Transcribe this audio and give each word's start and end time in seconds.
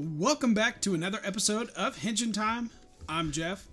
Welcome 0.00 0.54
back 0.54 0.80
to 0.82 0.94
another 0.94 1.18
episode 1.24 1.70
of 1.70 1.98
Henshin 1.98 2.32
Time. 2.32 2.70
I'm 3.08 3.32
Jeff, 3.32 3.66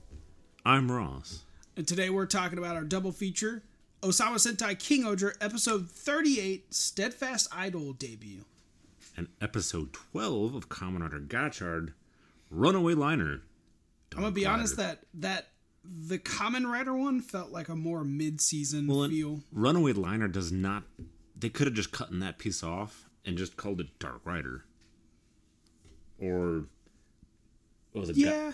I'm 0.66 0.92
Ross. 0.92 1.44
and 1.78 1.88
today 1.88 2.10
we're 2.10 2.26
talking 2.26 2.58
about 2.58 2.76
our 2.76 2.84
double 2.84 3.12
feature 3.12 3.62
Ohsama 4.02 4.38
Sentai 4.38 4.80
King-Ohger 4.80 5.36
episode 5.40 5.88
38 5.88 6.74
Steadfast 6.74 7.48
Idol 7.56 7.94
debut. 7.94 8.44
And 9.16 9.28
episode 9.40 9.94
12 9.94 10.56
of 10.56 10.68
Kamen 10.68 11.02
Rider 11.02 11.20
Gotchard, 11.20 11.94
Runaway 12.50 12.96
Liner. 12.96 13.42
I'm 14.16 14.24
gonna 14.24 14.32
be 14.32 14.48
honest 14.48 14.78
that 14.78 15.02
that 15.14 15.50
the 15.84 16.18
Kamen 16.18 16.66
Rider 16.66 16.96
one 16.96 17.22
felt 17.22 17.52
like 17.52 17.70
a 17.70 17.76
more 17.76 18.04
mid-season 18.04 18.88
well, 18.88 19.08
feel. 19.08 19.42
Runaway 19.52 19.94
Liner 19.94 20.28
does 20.28 20.52
not. 20.52 20.86
They 21.38 21.50
could 21.50 21.68
have 21.68 21.76
just 21.76 21.92
cut 21.92 22.10
that 22.20 22.40
piece 22.40 22.64
off 22.64 23.10
and 23.24 23.38
just 23.38 23.58
called 23.58 23.80
it 23.80 24.00
Dark 24.00 24.22
Rider. 24.26 24.66
Or. 26.22 26.66
What 27.92 28.02
was 28.02 28.10
it? 28.10 28.18
Yeah, 28.18 28.52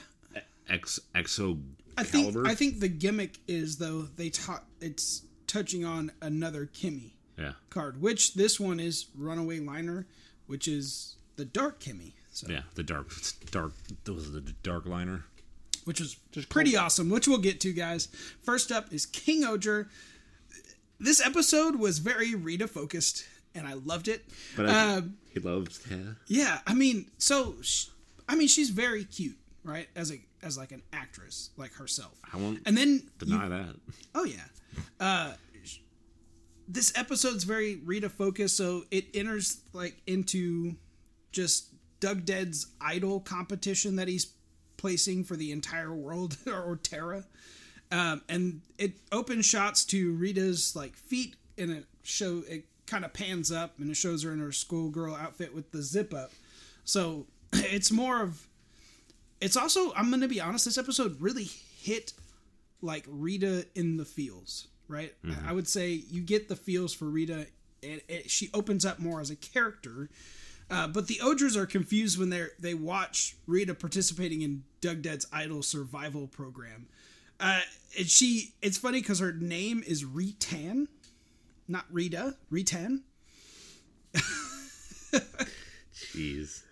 X, 0.70 1.00
Exo 1.16 1.60
I 1.98 2.04
think 2.04 2.36
I 2.46 2.56
think 2.56 2.80
the 2.80 2.88
gimmick 2.88 3.40
is 3.48 3.78
though 3.78 4.04
they 4.16 4.30
taught 4.30 4.66
it's 4.80 5.24
touching 5.48 5.86
on 5.86 6.12
another 6.22 6.66
Chemy 6.66 7.12
yeah. 7.38 7.54
card, 7.70 8.02
which 8.02 8.34
this 8.34 8.60
one 8.60 8.80
is 8.80 9.08
Runaway 9.16 9.60
Liner, 9.60 10.08
which 10.48 10.68
is 10.68 11.18
the 11.36 11.46
Dark 11.46 11.80
Chemy. 11.80 12.14
So 12.32 12.48
Yeah. 12.50 12.62
The 12.76 12.84
Dark. 12.84 13.12
Dark. 13.52 13.74
those 14.06 14.16
was 14.16 14.32
the 14.32 14.42
Dark 14.64 14.86
Liner. 14.86 15.26
which 15.84 16.00
is 16.00 16.18
Just 16.32 16.50
pretty 16.50 16.78
awesome, 16.78 17.10
which 17.10 17.28
we'll 17.28 17.40
get 17.40 17.60
to, 17.62 17.74
guys. 17.74 18.08
First 18.42 18.72
up 18.72 18.94
is 18.94 19.06
King-Ohger. 19.06 19.90
This 21.00 21.20
episode 21.20 21.78
was 21.78 22.00
very 22.00 22.36
Rita 22.36 22.68
focused, 22.68 23.26
and 23.56 23.68
I 23.68 23.74
loved 23.74 24.08
it. 24.08 24.26
But 24.56 24.68
I, 24.68 24.98
Uh, 24.98 25.02
he 25.34 25.40
loves. 25.40 25.80
Yeah. 25.90 25.98
yeah, 26.28 26.60
I 26.68 26.74
mean, 26.74 27.12
so 27.18 27.56
sh- 27.62 27.88
I 28.28 28.36
mean, 28.36 28.48
she's 28.48 28.70
very 28.70 29.04
cute, 29.06 29.38
right? 29.64 29.88
As 29.96 30.12
a 30.12 30.20
as 30.44 30.58
like 30.58 30.72
an 30.72 30.82
actress, 30.92 31.52
like 31.58 31.74
herself. 31.74 32.18
I 32.34 32.38
won't 32.38 32.62
And 32.66 32.76
then 32.78 32.90
you- 32.90 33.28
deny 33.28 33.48
that. 33.50 33.76
Oh 34.16 34.24
yeah. 34.26 34.46
Uh 35.00 35.34
this 36.68 36.94
episode's 36.96 37.44
very 37.44 37.76
Rita 37.78 38.10
focused, 38.10 38.56
so 38.56 38.86
it 38.92 39.06
enters 39.14 39.62
like 39.74 40.02
into 40.08 40.76
just 41.32 41.68
Dagded's 42.00 42.68
idol 42.80 43.20
competition 43.20 43.98
that 43.98 44.08
he's 44.08 44.34
placing 44.78 45.24
for 45.26 45.36
the 45.36 45.52
entire 45.52 45.94
world 45.94 46.38
or 46.48 46.80
Terra. 46.82 47.26
Um, 47.92 48.22
and 48.30 48.62
it 48.78 48.94
opens 49.12 49.46
shots 49.46 49.84
to 49.86 50.14
Rita's 50.14 50.76
like 50.76 50.96
feet 50.96 51.36
and 51.58 51.72
it 51.72 51.86
show 52.04 52.42
it 52.48 52.66
kind 52.92 53.06
of 53.06 53.14
pans 53.14 53.52
up 53.52 53.80
and 53.80 53.90
it 53.90 53.96
shows 53.96 54.24
her 54.24 54.34
in 54.34 54.40
her 54.40 54.52
schoolgirl 54.52 55.16
outfit 55.16 55.56
with 55.56 55.72
the 55.72 55.82
zip 55.82 56.14
up. 56.14 56.32
So 56.84 57.26
it's 57.54 57.92
more 57.92 58.22
of 58.22 58.48
it's 59.40 59.56
also 59.56 59.94
I'm 59.94 60.12
gonna 60.12 60.28
be 60.28 60.42
honest, 60.42 60.66
this 60.66 60.78
episode 60.78 61.20
really 61.22 61.46
hit 61.80 62.14
like 62.82 63.06
Rita 63.08 63.66
in 63.76 63.98
the 63.98 64.06
feels, 64.06 64.68
right? 64.88 65.14
I 65.48 65.54
would 65.54 65.68
say 65.68 66.04
you 66.12 66.22
get 66.22 66.50
the 66.50 66.56
feels 66.56 66.94
for 66.94 67.06
Rita. 67.06 67.48
It, 67.82 68.04
it, 68.08 68.30
she 68.30 68.50
opens 68.54 68.86
up 68.86 69.00
more 69.00 69.22
as 69.22 69.32
a 69.32 69.36
character, 69.36 70.10
uh, 70.70 70.88
but 70.88 71.08
the 71.08 71.16
Oders 71.24 71.56
are 71.56 71.66
confused 71.66 72.20
when 72.20 72.30
they 72.30 72.48
they 72.60 72.74
watch 72.74 73.38
Rita 73.48 73.74
participating 73.74 74.42
in 74.42 74.64
Dagded's 74.82 75.26
Idol 75.32 75.64
survival 75.64 76.28
program. 76.28 76.88
Uh, 77.40 77.62
and 77.98 78.08
she, 78.08 78.54
it's 78.62 78.78
funny 78.78 79.02
because 79.02 79.20
her 79.20 79.34
name 79.34 79.84
is 79.86 80.04
Ritan, 80.06 80.88
not 81.72 81.86
Rita, 81.92 82.36
Ritan. 82.52 83.02
Jeez. 85.94 86.64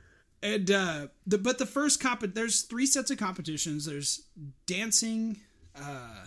and 0.41 0.71
uh 0.71 1.07
the 1.27 1.37
but 1.37 1.57
the 1.57 1.65
first 1.65 1.99
comp 1.99 2.21
there's 2.33 2.61
three 2.61 2.85
sets 2.85 3.11
of 3.11 3.17
competitions 3.17 3.85
there's 3.85 4.23
dancing 4.65 5.37
uh 5.75 6.25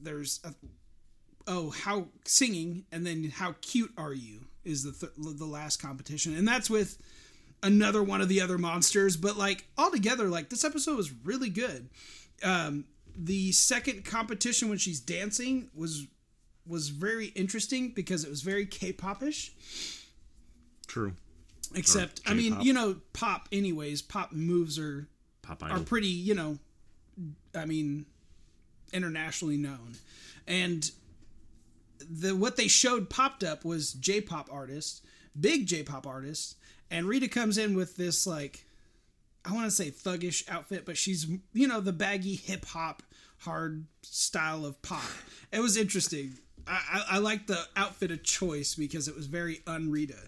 there's 0.00 0.40
a, 0.44 0.52
oh 1.46 1.70
how 1.70 2.06
singing 2.24 2.84
and 2.92 3.06
then 3.06 3.32
how 3.36 3.54
cute 3.60 3.92
are 3.96 4.12
you 4.12 4.40
is 4.64 4.82
the 4.82 4.92
th- 4.92 5.12
the 5.38 5.44
last 5.44 5.80
competition 5.80 6.36
and 6.36 6.46
that's 6.46 6.68
with 6.68 6.98
another 7.62 8.02
one 8.02 8.20
of 8.20 8.28
the 8.28 8.40
other 8.40 8.58
monsters 8.58 9.16
but 9.16 9.36
like 9.36 9.66
altogether 9.78 10.28
like 10.28 10.50
this 10.50 10.64
episode 10.64 10.96
was 10.96 11.12
really 11.24 11.50
good 11.50 11.88
um 12.42 12.84
the 13.16 13.52
second 13.52 14.04
competition 14.04 14.68
when 14.68 14.78
she's 14.78 14.98
dancing 15.00 15.68
was 15.74 16.06
was 16.66 16.88
very 16.88 17.26
interesting 17.28 17.90
because 17.90 18.24
it 18.24 18.30
was 18.30 18.42
very 18.42 18.66
k-popish 18.66 19.52
True. 20.92 21.14
Except, 21.74 22.20
I 22.26 22.34
mean, 22.34 22.60
you 22.60 22.74
know, 22.74 22.96
pop. 23.14 23.48
Anyways, 23.50 24.02
pop 24.02 24.32
moves 24.32 24.78
are 24.78 25.08
Pop 25.40 25.62
are 25.62 25.80
pretty, 25.80 26.08
you 26.08 26.34
know, 26.34 26.58
I 27.54 27.64
mean, 27.64 28.04
internationally 28.92 29.56
known, 29.56 29.94
and 30.46 30.90
the 31.98 32.36
what 32.36 32.56
they 32.56 32.68
showed 32.68 33.08
popped 33.10 33.42
up 33.42 33.64
was 33.64 33.92
J-pop 33.94 34.50
artists, 34.52 35.00
big 35.38 35.66
J-pop 35.66 36.06
artists, 36.06 36.56
and 36.90 37.06
Rita 37.06 37.26
comes 37.26 37.58
in 37.58 37.74
with 37.74 37.96
this 37.96 38.26
like, 38.26 38.66
I 39.44 39.52
want 39.52 39.64
to 39.64 39.70
say 39.70 39.90
thuggish 39.90 40.48
outfit, 40.50 40.84
but 40.84 40.98
she's 40.98 41.26
you 41.54 41.66
know 41.66 41.80
the 41.80 41.92
baggy 41.92 42.36
hip 42.36 42.66
hop 42.66 43.02
hard 43.38 43.86
style 44.02 44.64
of 44.64 44.80
pop. 44.82 45.02
It 45.50 45.60
was 45.60 45.76
interesting. 45.76 46.34
I, 46.66 46.80
I, 46.92 47.16
I 47.16 47.18
like 47.18 47.46
the 47.46 47.60
outfit 47.76 48.10
of 48.10 48.22
choice 48.22 48.74
because 48.74 49.08
it 49.08 49.16
was 49.16 49.26
very 49.26 49.60
un-Rita. 49.66 50.18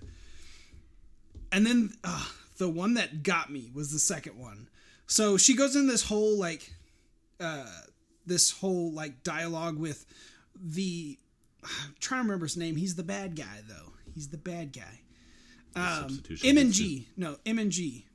And 1.53 1.67
then 1.67 1.93
uh, 2.03 2.27
the 2.59 2.69
one 2.69 2.95
that 2.95 3.23
got 3.23 3.51
me 3.51 3.71
was 3.75 3.93
the 3.93 3.99
second 3.99 4.39
one. 4.39 4.69
So 5.07 5.37
she 5.37 5.55
goes 5.55 5.77
in 5.77 5.87
this 5.87 6.03
whole 6.03 6.39
like, 6.39 6.73
uh, 7.41 7.67
this 8.27 8.51
whole 8.51 8.93
like 8.93 9.23
dialogue 9.23 9.79
with 9.79 10.07
the. 10.55 11.19
I'm 11.63 11.95
trying 11.99 12.21
to 12.21 12.25
remember 12.25 12.45
his 12.47 12.57
name. 12.57 12.77
He's 12.77 12.95
the 12.95 13.03
bad 13.03 13.37
guy 13.37 13.63
though. 13.69 13.93
He's 14.15 14.29
the 14.29 14.39
bad 14.39 14.73
guy. 14.73 15.01
Um, 15.77 16.23
M 16.45 16.59
and 16.59 16.73
G. 16.73 17.09
No, 17.17 17.37
M 17.47 17.59
and 17.59 17.71
G. 17.71 18.07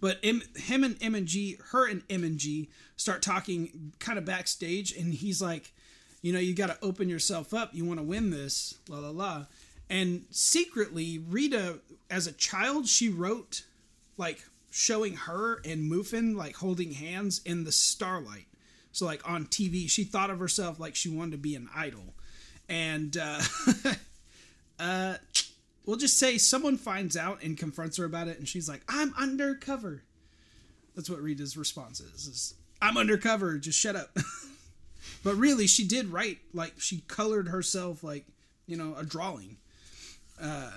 But 0.00 0.18
M, 0.22 0.42
him 0.56 0.84
and 0.84 0.96
M 1.02 1.14
and 1.14 1.26
G, 1.26 1.58
her 1.70 1.88
and 1.88 2.02
M 2.08 2.24
and 2.24 2.38
G 2.38 2.70
start 2.96 3.22
talking 3.22 3.92
kind 3.98 4.18
of 4.18 4.24
backstage, 4.24 4.92
and 4.92 5.12
he's 5.12 5.42
like, 5.42 5.72
you 6.22 6.32
know, 6.32 6.38
you 6.38 6.54
got 6.54 6.66
to 6.68 6.78
open 6.82 7.08
yourself 7.08 7.54
up. 7.54 7.70
You 7.74 7.84
want 7.84 7.98
to 7.98 8.04
win 8.04 8.30
this, 8.30 8.78
la 8.88 8.98
la 8.98 9.10
la. 9.10 9.46
And 9.88 10.24
secretly, 10.30 11.18
Rita, 11.18 11.78
as 12.10 12.26
a 12.26 12.32
child, 12.32 12.86
she 12.86 13.08
wrote 13.08 13.64
like 14.16 14.44
showing 14.70 15.16
her 15.16 15.60
and 15.64 15.90
Mufin 15.90 16.36
like 16.36 16.56
holding 16.56 16.92
hands 16.92 17.40
in 17.44 17.64
the 17.64 17.72
starlight. 17.72 18.46
So 18.92 19.06
like 19.06 19.28
on 19.28 19.46
TV, 19.46 19.88
she 19.88 20.04
thought 20.04 20.30
of 20.30 20.38
herself 20.38 20.78
like 20.78 20.94
she 20.94 21.08
wanted 21.08 21.32
to 21.32 21.38
be 21.38 21.54
an 21.54 21.68
idol, 21.74 22.14
and 22.68 23.16
uh, 23.16 23.40
uh, 24.78 25.14
we'll 25.86 25.96
just 25.96 26.18
say 26.18 26.38
someone 26.38 26.76
finds 26.76 27.16
out 27.16 27.42
and 27.42 27.56
confronts 27.56 27.96
her 27.98 28.04
about 28.04 28.28
it, 28.28 28.38
and 28.38 28.48
she's 28.48 28.68
like, 28.68 28.82
"I'm 28.88 29.14
undercover." 29.16 30.02
That's 30.96 31.08
what 31.08 31.20
Rita's 31.20 31.56
response 31.56 32.00
is: 32.00 32.26
is 32.26 32.54
"I'm 32.82 32.96
undercover. 32.96 33.58
Just 33.58 33.78
shut 33.78 33.94
up." 33.94 34.16
but 35.22 35.36
really, 35.36 35.66
she 35.66 35.86
did 35.86 36.08
write 36.08 36.38
like 36.52 36.74
she 36.78 37.02
colored 37.08 37.48
herself 37.48 38.02
like 38.02 38.26
you 38.66 38.76
know 38.76 38.94
a 38.96 39.04
drawing. 39.04 39.56
Uh, 40.40 40.70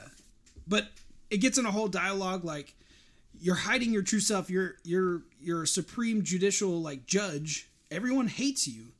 but 0.67 0.87
it 1.29 1.37
gets 1.37 1.57
in 1.57 1.65
a 1.65 1.71
whole 1.71 1.87
dialogue 1.87 2.43
like 2.43 2.75
you're 3.39 3.55
hiding 3.55 3.91
your 3.91 4.03
true 4.03 4.19
self. 4.19 4.49
You're 4.49 4.75
you're 4.83 5.23
you're 5.41 5.63
a 5.63 5.67
supreme 5.67 6.23
judicial 6.23 6.81
like 6.81 7.05
judge. 7.05 7.69
Everyone 7.91 8.27
hates 8.27 8.67
you, 8.67 8.93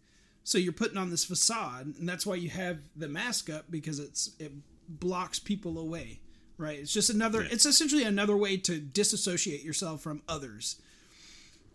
so 0.44 0.57
you're 0.57 0.74
putting 0.74 0.98
on 0.98 1.10
this 1.10 1.25
facade, 1.25 1.94
and 1.98 2.07
that's 2.07 2.25
why 2.25 2.36
you 2.36 2.50
have 2.50 2.80
the 2.95 3.07
mask 3.07 3.50
up 3.50 3.66
because 3.69 4.00
it's 4.00 4.31
it 4.40 4.51
blocks 4.88 5.40
people 5.40 5.78
away. 5.78 6.19
Right? 6.57 6.80
It's 6.80 6.94
just 6.94 7.10
another. 7.10 7.42
Yeah. 7.42 7.50
It's 7.51 7.66
essentially 7.66 8.04
another 8.04 8.38
way 8.38 8.57
to 8.57 8.80
disassociate 8.80 9.63
yourself 9.63 10.01
from 10.01 10.22
others, 10.28 10.80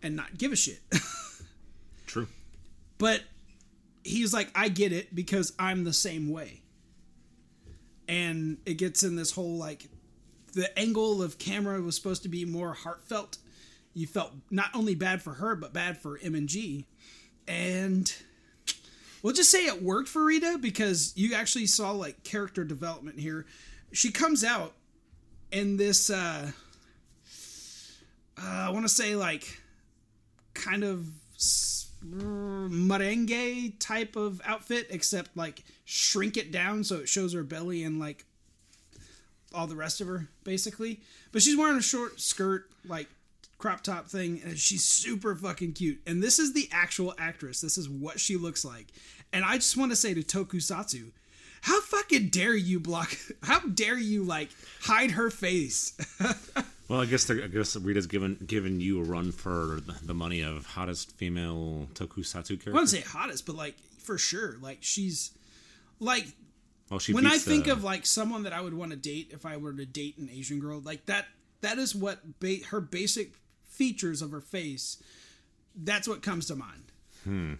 and 0.01 0.15
not 0.15 0.37
give 0.37 0.51
a 0.51 0.55
shit. 0.55 0.79
True. 2.07 2.27
but 2.97 3.21
he's 4.03 4.33
like, 4.33 4.49
I 4.55 4.69
get 4.69 4.91
it 4.91 5.13
because 5.13 5.53
I'm 5.59 5.83
the 5.83 5.93
same 5.93 6.29
way. 6.29 6.61
And 8.07 8.57
it 8.65 8.75
gets 8.75 9.03
in 9.03 9.15
this 9.15 9.31
whole 9.31 9.57
like 9.57 9.87
the 10.53 10.77
angle 10.77 11.21
of 11.21 11.37
camera 11.37 11.81
was 11.81 11.95
supposed 11.95 12.23
to 12.23 12.29
be 12.29 12.45
more 12.45 12.73
heartfelt. 12.73 13.37
You 13.93 14.07
felt 14.07 14.31
not 14.49 14.69
only 14.73 14.95
bad 14.95 15.21
for 15.21 15.33
her, 15.33 15.55
but 15.55 15.73
bad 15.73 15.97
for 15.97 16.19
M 16.21 16.35
and 16.35 16.47
G. 16.47 16.85
And 17.47 18.11
we'll 19.21 19.33
just 19.33 19.51
say 19.51 19.65
it 19.65 19.83
worked 19.83 20.09
for 20.09 20.25
Rita 20.25 20.57
because 20.59 21.13
you 21.15 21.35
actually 21.35 21.67
saw 21.67 21.91
like 21.91 22.23
character 22.23 22.63
development 22.63 23.19
here. 23.19 23.45
She 23.91 24.11
comes 24.11 24.43
out 24.43 24.73
in 25.51 25.77
this 25.77 26.09
uh, 26.09 26.51
uh 28.37 28.41
I 28.41 28.69
want 28.69 28.87
to 28.87 28.93
say 28.93 29.15
like 29.15 29.61
kind 30.53 30.83
of 30.83 31.07
merengue 32.05 33.73
type 33.79 34.15
of 34.15 34.41
outfit, 34.45 34.87
except 34.89 35.35
like 35.35 35.63
shrink 35.85 36.37
it 36.37 36.51
down 36.51 36.83
so 36.83 36.97
it 36.97 37.09
shows 37.09 37.33
her 37.33 37.43
belly 37.43 37.83
and 37.83 37.99
like 37.99 38.25
all 39.53 39.67
the 39.67 39.75
rest 39.75 40.01
of 40.01 40.07
her 40.07 40.27
basically. 40.43 41.01
But 41.31 41.41
she's 41.41 41.57
wearing 41.57 41.77
a 41.77 41.81
short 41.81 42.19
skirt, 42.19 42.69
like 42.85 43.07
crop 43.57 43.81
top 43.81 44.07
thing, 44.07 44.41
and 44.43 44.57
she's 44.57 44.83
super 44.83 45.35
fucking 45.35 45.73
cute. 45.73 45.99
And 46.07 46.23
this 46.23 46.39
is 46.39 46.53
the 46.53 46.69
actual 46.71 47.13
actress. 47.19 47.61
This 47.61 47.77
is 47.77 47.89
what 47.89 48.19
she 48.19 48.37
looks 48.37 48.63
like. 48.63 48.87
And 49.31 49.45
I 49.45 49.55
just 49.55 49.77
want 49.77 49.91
to 49.91 49.95
say 49.95 50.13
to 50.13 50.21
Tokusatsu, 50.21 51.11
how 51.61 51.81
fucking 51.81 52.29
dare 52.29 52.55
you 52.55 52.79
block? 52.79 53.15
How 53.43 53.59
dare 53.59 53.97
you 53.97 54.23
like 54.23 54.49
hide 54.81 55.11
her 55.11 55.29
face? 55.29 55.93
Well, 56.89 57.01
I 57.01 57.05
guess 57.05 57.29
I 57.29 57.35
guess 57.47 57.75
Rita's 57.75 58.07
given 58.07 58.37
giving 58.45 58.79
you 58.81 58.99
a 58.99 59.03
run 59.03 59.31
for 59.31 59.79
the, 59.85 59.95
the 60.03 60.13
money 60.15 60.41
of 60.41 60.65
hottest 60.65 61.11
female 61.17 61.87
tokusatsu 61.93 62.47
character. 62.47 62.71
I 62.71 62.73
wouldn't 62.73 62.89
say 62.89 63.01
hottest, 63.01 63.45
but 63.45 63.55
like 63.55 63.75
for 63.99 64.17
sure, 64.17 64.57
like 64.59 64.79
she's 64.81 65.31
like 65.99 66.25
well, 66.89 66.99
she 66.99 67.13
when 67.13 67.27
I 67.27 67.37
think 67.37 67.65
the- 67.65 67.73
of 67.73 67.83
like 67.83 68.05
someone 68.07 68.43
that 68.43 68.53
I 68.53 68.61
would 68.61 68.73
want 68.73 68.89
to 68.91 68.97
date 68.97 69.29
if 69.31 69.45
I 69.45 69.57
were 69.57 69.71
to 69.71 69.85
date 69.85 70.17
an 70.17 70.29
Asian 70.33 70.59
girl, 70.59 70.81
like 70.83 71.05
that 71.05 71.27
that 71.61 71.77
is 71.77 71.93
what 71.93 72.39
ba- 72.39 72.65
her 72.71 72.81
basic 72.81 73.33
features 73.69 74.23
of 74.23 74.31
her 74.31 74.41
face. 74.41 74.97
That's 75.75 76.07
what 76.07 76.23
comes 76.23 76.47
to 76.47 76.55
mind. 76.55 76.91
Hmm. 77.23 77.53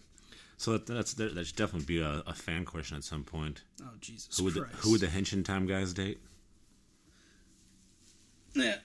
so 0.58 0.72
that, 0.72 0.88
that's 0.88 1.14
that, 1.14 1.36
that 1.36 1.46
should 1.46 1.56
definitely 1.56 1.86
be 1.86 2.02
a, 2.02 2.24
a 2.26 2.34
fan 2.34 2.66
question 2.66 2.98
at 2.98 3.04
some 3.04 3.24
point. 3.24 3.62
Oh 3.84 3.90
Jesus 4.02 4.38
Who 4.40 4.46
would 4.46 4.56
the, 4.56 4.62
Christ! 4.62 4.76
who 4.78 4.92
would 4.94 5.02
the 5.02 5.08
Henshin 5.08 5.46
Time 5.46 5.68
guys 5.68 5.94
date? 5.94 6.20
Yeah, 8.56 8.76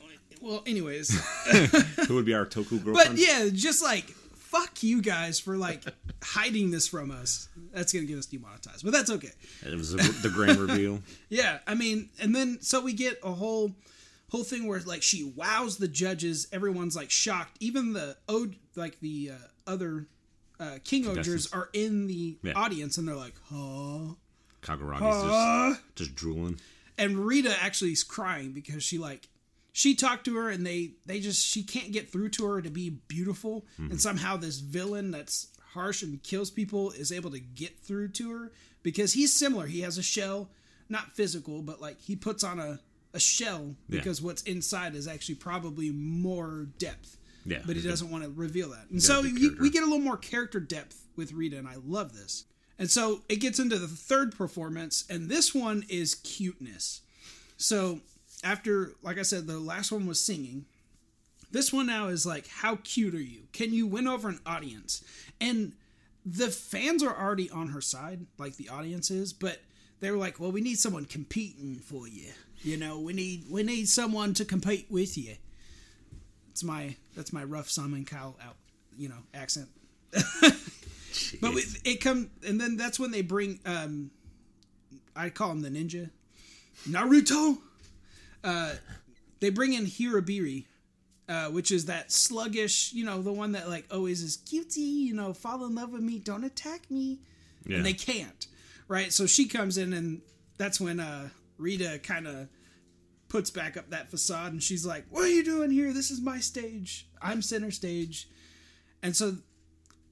well, 0.44 0.62
anyways, 0.66 1.10
who 2.06 2.14
would 2.14 2.24
be 2.24 2.34
our 2.34 2.46
Toku 2.46 2.82
girlfriend? 2.84 2.94
but 2.94 3.16
yeah, 3.16 3.48
just 3.52 3.82
like 3.82 4.04
fuck 4.36 4.82
you 4.84 5.02
guys 5.02 5.40
for 5.40 5.56
like 5.56 5.82
hiding 6.22 6.70
this 6.70 6.86
from 6.86 7.10
us. 7.10 7.48
That's 7.72 7.92
gonna 7.92 8.04
get 8.06 8.18
us 8.18 8.26
demonetized, 8.26 8.84
but 8.84 8.92
that's 8.92 9.10
okay. 9.10 9.32
It 9.66 9.74
was 9.74 9.92
the, 9.92 10.02
the 10.22 10.28
grand 10.30 10.58
reveal. 10.58 11.00
Yeah, 11.28 11.58
I 11.66 11.74
mean, 11.74 12.10
and 12.20 12.34
then 12.34 12.58
so 12.60 12.80
we 12.80 12.92
get 12.92 13.18
a 13.24 13.32
whole 13.32 13.72
whole 14.30 14.44
thing 14.44 14.66
where 14.66 14.80
like 14.80 15.02
she 15.02 15.24
wows 15.36 15.78
the 15.78 15.88
judges. 15.88 16.46
Everyone's 16.52 16.94
like 16.94 17.10
shocked. 17.10 17.56
Even 17.60 17.92
the 17.94 18.16
ode 18.28 18.54
like 18.76 19.00
the 19.00 19.32
uh, 19.32 19.70
other 19.70 20.06
uh, 20.60 20.78
King-Ohgers 20.84 21.52
are 21.54 21.68
in 21.72 22.06
the 22.06 22.36
Yeah. 22.42 22.52
audience, 22.54 22.96
and 22.98 23.08
they're 23.08 23.16
like, 23.16 23.34
"Huh." 23.50 24.14
Kaguragi's 24.62 25.02
Uh, 25.02 25.68
just, 25.70 25.96
just 25.96 26.14
drooling. 26.14 26.58
and 26.96 27.18
Rita 27.18 27.54
actually 27.60 27.90
is 27.92 28.02
crying 28.04 28.52
because 28.52 28.82
she 28.84 28.98
like 28.98 29.28
she 29.76 29.96
talked 29.96 30.24
to 30.26 30.36
her 30.36 30.48
and 30.50 30.64
they 30.64 30.92
they 31.04 31.18
just 31.18 31.44
she 31.44 31.64
can't 31.64 31.90
get 31.92 32.08
through 32.10 32.28
to 32.30 32.46
her 32.46 32.62
to 32.62 32.70
be 32.70 32.90
beautiful. 33.08 33.66
And 33.76 34.00
somehow 34.00 34.36
this 34.36 34.60
villain 34.60 35.10
that's 35.10 35.48
harsh 35.72 36.02
and 36.04 36.22
kills 36.22 36.48
people 36.52 36.92
is 36.92 37.10
able 37.10 37.32
to 37.32 37.40
get 37.40 37.80
through 37.80 38.08
to 38.12 38.30
her 38.30 38.52
because 38.84 39.14
he's 39.14 39.32
similar. 39.32 39.66
He 39.66 39.80
has 39.80 39.98
a 39.98 40.02
shell 40.02 40.48
not 40.88 41.10
physical 41.16 41.60
but 41.60 41.80
like 41.80 42.00
he 42.00 42.14
puts 42.14 42.44
on 42.44 42.60
a 42.60 42.78
a 43.14 43.18
shell 43.18 43.74
Yeah. 43.88 43.98
because 43.98 44.22
what's 44.22 44.42
inside 44.42 44.94
is 44.94 45.08
actually 45.08 45.34
probably 45.36 45.90
more 45.90 46.68
depth. 46.78 47.16
Yeah, 47.44 47.58
but 47.66 47.74
he 47.74 47.82
doesn't 47.82 48.10
want 48.10 48.22
to 48.22 48.30
reveal 48.30 48.70
that. 48.70 48.88
And 48.90 49.02
so 49.02 49.22
we 49.22 49.70
get 49.70 49.82
a 49.82 49.86
little 49.86 49.98
more 49.98 50.16
character 50.16 50.60
depth 50.60 51.04
with 51.16 51.32
Rita 51.32 51.58
and 51.58 51.66
I 51.66 51.76
love 51.84 52.14
this. 52.14 52.44
And 52.78 52.88
so 52.88 53.22
it 53.28 53.36
gets 53.40 53.58
into 53.58 53.76
the 53.78 53.88
third 53.88 54.36
performance 54.38 55.04
and 55.10 55.28
this 55.28 55.52
one 55.52 55.84
is 55.88 56.14
cuteness. 56.14 57.00
So 57.56 58.00
after, 58.44 58.92
like 59.02 59.18
I 59.18 59.22
said, 59.22 59.46
the 59.46 59.58
last 59.58 59.90
one 59.90 60.06
was 60.06 60.20
singing. 60.20 60.66
This 61.50 61.72
one 61.72 61.86
now 61.86 62.08
is 62.08 62.26
like, 62.26 62.46
how 62.48 62.76
cute 62.84 63.14
are 63.14 63.20
you? 63.20 63.42
Can 63.52 63.72
you 63.72 63.86
win 63.86 64.06
over 64.06 64.28
an 64.28 64.40
audience? 64.44 65.02
And 65.40 65.72
the 66.24 66.48
fans 66.48 67.02
are 67.02 67.16
already 67.16 67.50
on 67.50 67.68
her 67.68 67.80
side, 67.80 68.26
like 68.38 68.56
the 68.56 68.68
audience 68.68 69.10
is, 69.10 69.32
but 69.32 69.60
they 70.00 70.10
were 70.10 70.16
like, 70.16 70.40
well, 70.40 70.52
we 70.52 70.60
need 70.60 70.78
someone 70.78 71.04
competing 71.04 71.76
for 71.76 72.08
you. 72.08 72.30
You 72.62 72.76
know, 72.76 72.98
we 72.98 73.12
need 73.12 73.44
we 73.50 73.62
need 73.62 73.88
someone 73.88 74.32
to 74.34 74.44
compete 74.44 74.86
with 74.90 75.18
you. 75.18 75.36
It's 76.50 76.64
my 76.64 76.96
that's 77.14 77.32
my 77.32 77.44
rough 77.44 77.68
Simon 77.68 78.04
Cowell 78.04 78.38
out, 78.42 78.56
you 78.96 79.08
know, 79.08 79.22
accent. 79.34 79.68
But 81.40 81.54
with, 81.54 81.80
it 81.84 82.00
come 82.00 82.30
and 82.46 82.60
then 82.60 82.76
that's 82.76 82.98
when 82.98 83.10
they 83.10 83.22
bring 83.22 83.60
um 83.64 84.10
I 85.14 85.30
call 85.30 85.52
him 85.52 85.62
the 85.62 85.68
ninja. 85.68 86.10
Naruto. 86.88 87.58
Uh 88.44 88.74
they 89.40 89.50
bring 89.50 89.72
in 89.72 89.84
Hirobiri, 89.84 90.64
uh, 91.28 91.46
which 91.46 91.70
is 91.72 91.86
that 91.86 92.12
sluggish, 92.12 92.92
you 92.92 93.04
know, 93.04 93.20
the 93.20 93.32
one 93.32 93.52
that 93.52 93.68
like 93.68 93.86
always 93.90 94.22
is 94.22 94.36
cutesy, 94.36 94.78
you 94.78 95.14
know, 95.14 95.32
fall 95.32 95.64
in 95.64 95.74
love 95.74 95.92
with 95.92 96.02
me, 96.02 96.18
don't 96.18 96.44
attack 96.44 96.90
me. 96.90 97.18
Yeah. 97.66 97.78
And 97.78 97.86
they 97.86 97.92
can't. 97.92 98.46
Right? 98.88 99.12
So 99.12 99.26
she 99.26 99.46
comes 99.48 99.78
in 99.78 99.92
and 99.92 100.20
that's 100.58 100.80
when 100.80 101.00
uh 101.00 101.30
Rita 101.58 102.00
kind 102.02 102.26
of 102.26 102.48
puts 103.28 103.50
back 103.50 103.76
up 103.76 103.90
that 103.90 104.10
facade 104.10 104.52
and 104.52 104.62
she's 104.62 104.86
like, 104.86 105.06
What 105.10 105.24
are 105.24 105.28
you 105.28 105.44
doing 105.44 105.70
here? 105.70 105.92
This 105.92 106.10
is 106.10 106.20
my 106.20 106.38
stage. 106.38 107.08
I'm 107.20 107.42
center 107.42 107.70
stage. 107.70 108.28
And 109.02 109.16
so 109.16 109.36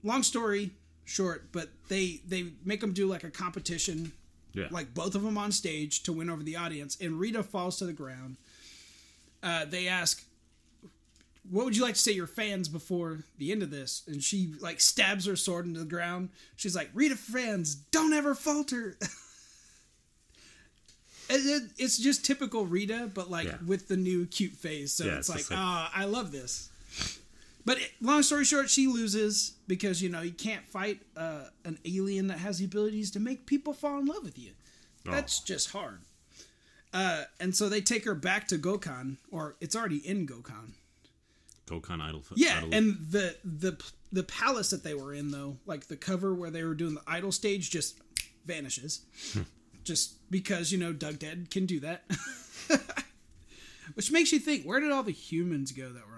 long 0.02 0.22
story 0.22 0.72
short, 1.04 1.52
but 1.52 1.68
they 1.88 2.20
they 2.26 2.52
make 2.64 2.80
them 2.80 2.92
do 2.92 3.06
like 3.06 3.24
a 3.24 3.30
competition, 3.30 4.12
Yeah. 4.54 4.68
like 4.70 4.92
both 4.94 5.14
of 5.14 5.22
them 5.22 5.38
on 5.38 5.50
stage 5.52 6.02
to 6.04 6.12
win 6.12 6.28
over 6.30 6.42
the 6.42 6.56
audience. 6.56 6.96
And 7.00 7.18
Rita 7.18 7.42
falls 7.42 7.78
to 7.78 7.86
the 7.86 7.92
ground. 7.92 8.36
Uh, 9.42 9.64
they 9.64 9.88
ask, 9.88 10.22
"What 11.50 11.64
would 11.64 11.76
you 11.76 11.82
like 11.82 11.94
to 11.94 12.00
say 12.00 12.12
to 12.12 12.16
your 12.16 12.26
fans 12.26 12.68
before 12.68 13.24
the 13.38 13.50
end 13.50 13.62
of 13.62 13.70
this?" 13.70 14.02
And 14.06 14.22
she 14.22 14.54
like 14.60 14.80
stabs 14.80 15.24
her 15.26 15.36
sword 15.36 15.66
into 15.66 15.80
the 15.80 15.86
ground. 15.86 16.28
She's 16.56 16.76
like, 16.76 16.90
"Rita 16.94 17.16
fans, 17.16 17.74
don't 17.74 18.12
ever 18.12 18.34
falter." 18.34 18.96
It- 21.30 21.46
it- 21.46 21.70
it's 21.78 21.96
just 21.98 22.24
typical 22.26 22.66
Rita, 22.66 23.10
but 23.14 23.30
like 23.30 23.46
Yeah. 23.46 23.56
with 23.64 23.88
the 23.88 23.96
new 23.96 24.26
cute 24.26 24.52
face. 24.52 24.92
So 24.92 25.04
Yeah, 25.04 25.12
it's 25.12 25.20
it's 25.20 25.28
like, 25.30 25.38
just 25.38 25.50
like- 25.50 25.58
ah, 25.60 25.90
I 25.94 26.04
love 26.04 26.30
this. 26.30 26.68
But 27.64 27.78
it, 27.78 27.92
long 28.00 28.22
story 28.22 28.44
short, 28.44 28.68
she 28.70 28.86
loses 28.86 29.54
because 29.66 30.02
you 30.02 30.08
know 30.08 30.20
you 30.20 30.32
can't 30.32 30.66
fight 30.66 31.00
uh, 31.16 31.44
an 31.64 31.78
alien 31.84 32.26
that 32.28 32.38
has 32.38 32.58
the 32.58 32.64
abilities 32.64 33.10
to 33.12 33.20
make 33.20 33.46
people 33.46 33.72
fall 33.72 33.98
in 33.98 34.06
love 34.06 34.24
with 34.24 34.38
you. 34.38 34.52
That's 35.04 35.40
just 35.40 35.70
hard. 35.70 36.00
Uh, 36.92 37.24
and 37.40 37.56
so 37.56 37.68
they 37.68 37.80
take 37.80 38.04
her 38.04 38.14
back 38.14 38.46
to 38.48 38.58
Gokhan, 38.58 39.16
or 39.30 39.56
it's 39.60 39.74
already 39.74 39.96
in 39.96 40.26
Gokhan. 40.26 40.72
Gokhan 41.66 42.00
Idol. 42.00 42.22
Yeah, 42.34 42.58
Idol. 42.58 42.74
and 42.74 42.96
the 43.10 43.36
the 43.44 43.82
the 44.10 44.22
palace 44.24 44.70
that 44.70 44.84
they 44.84 44.94
were 44.94 45.14
in, 45.14 45.30
though, 45.30 45.56
like 45.64 45.86
the 45.86 45.96
cover 45.96 46.34
where 46.34 46.50
they 46.50 46.64
were 46.64 46.74
doing 46.74 46.94
the 46.94 47.02
idol 47.06 47.32
stage, 47.32 47.70
just 47.70 47.98
vanishes, 48.44 49.04
just 49.84 50.30
because 50.30 50.70
you 50.70 50.78
know 50.78 50.92
Dagded 50.92 51.50
can 51.50 51.66
do 51.66 51.80
that. 51.80 52.04
Which 53.94 54.12
makes 54.12 54.32
you 54.32 54.38
think, 54.38 54.64
where 54.64 54.80
did 54.80 54.92
all 54.92 55.02
the 55.02 55.12
humans 55.12 55.72
go 55.72 55.90
that 55.92 56.06
were? 56.06 56.11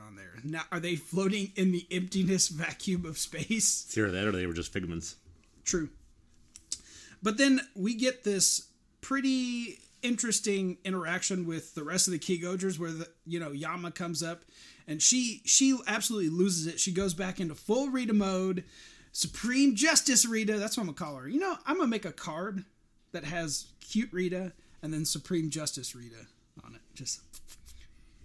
Now, 0.45 0.63
are 0.71 0.81
they 0.81 0.97
floating 0.97 1.53
in 1.57 1.73
the 1.73 1.87
emptiness 1.91 2.49
vacuum 2.49 3.07
of 3.07 3.19
space? 3.19 3.85
it's 3.87 3.97
either 3.97 4.11
that 4.11 4.27
or 4.27 4.33
they 4.33 4.47
were 4.47 4.53
just 4.53 4.73
figments. 4.73 5.17
True. 5.65 5.89
But 7.23 7.39
then 7.39 7.61
we 7.75 7.95
get 7.95 8.25
this 8.25 8.69
pretty 9.01 9.79
interesting 10.03 10.77
interaction 10.85 11.47
with 11.47 11.75
the 11.75 11.83
rest 11.83 12.07
of 12.07 12.13
the 12.13 12.19
King-Ohgers 12.19 12.79
where 12.79 12.91
the 12.93 13.09
you 13.25 13.41
know 13.41 13.51
Yanma 13.51 13.95
comes 13.95 14.23
up 14.23 14.43
and 14.87 15.01
she 15.01 15.41
she 15.45 15.79
absolutely 15.87 16.29
loses 16.29 16.67
it. 16.67 16.79
She 16.79 16.93
goes 16.93 17.15
back 17.15 17.41
into 17.41 17.55
full 17.55 17.89
Rita 17.89 18.13
mode. 18.13 18.65
Supreme 19.13 19.77
Justice 19.77 20.27
Rita, 20.27 20.59
that's 20.59 20.77
what 20.77 20.83
I'm 20.83 20.89
gonna 20.89 20.99
call 20.99 21.17
her. 21.17 21.29
You 21.29 21.41
know, 21.41 21.57
I'm 21.67 21.77
gonna 21.77 21.89
make 21.89 22.05
a 22.05 22.13
card 22.13 22.65
that 23.13 23.25
has 23.25 23.69
cute 23.81 24.13
Rita 24.13 24.53
and 24.83 24.93
then 24.93 25.05
Supreme 25.05 25.49
Justice 25.49 25.95
Rita 25.95 26.27
on 26.65 26.75
it. 26.75 26.81
Just 26.95 27.21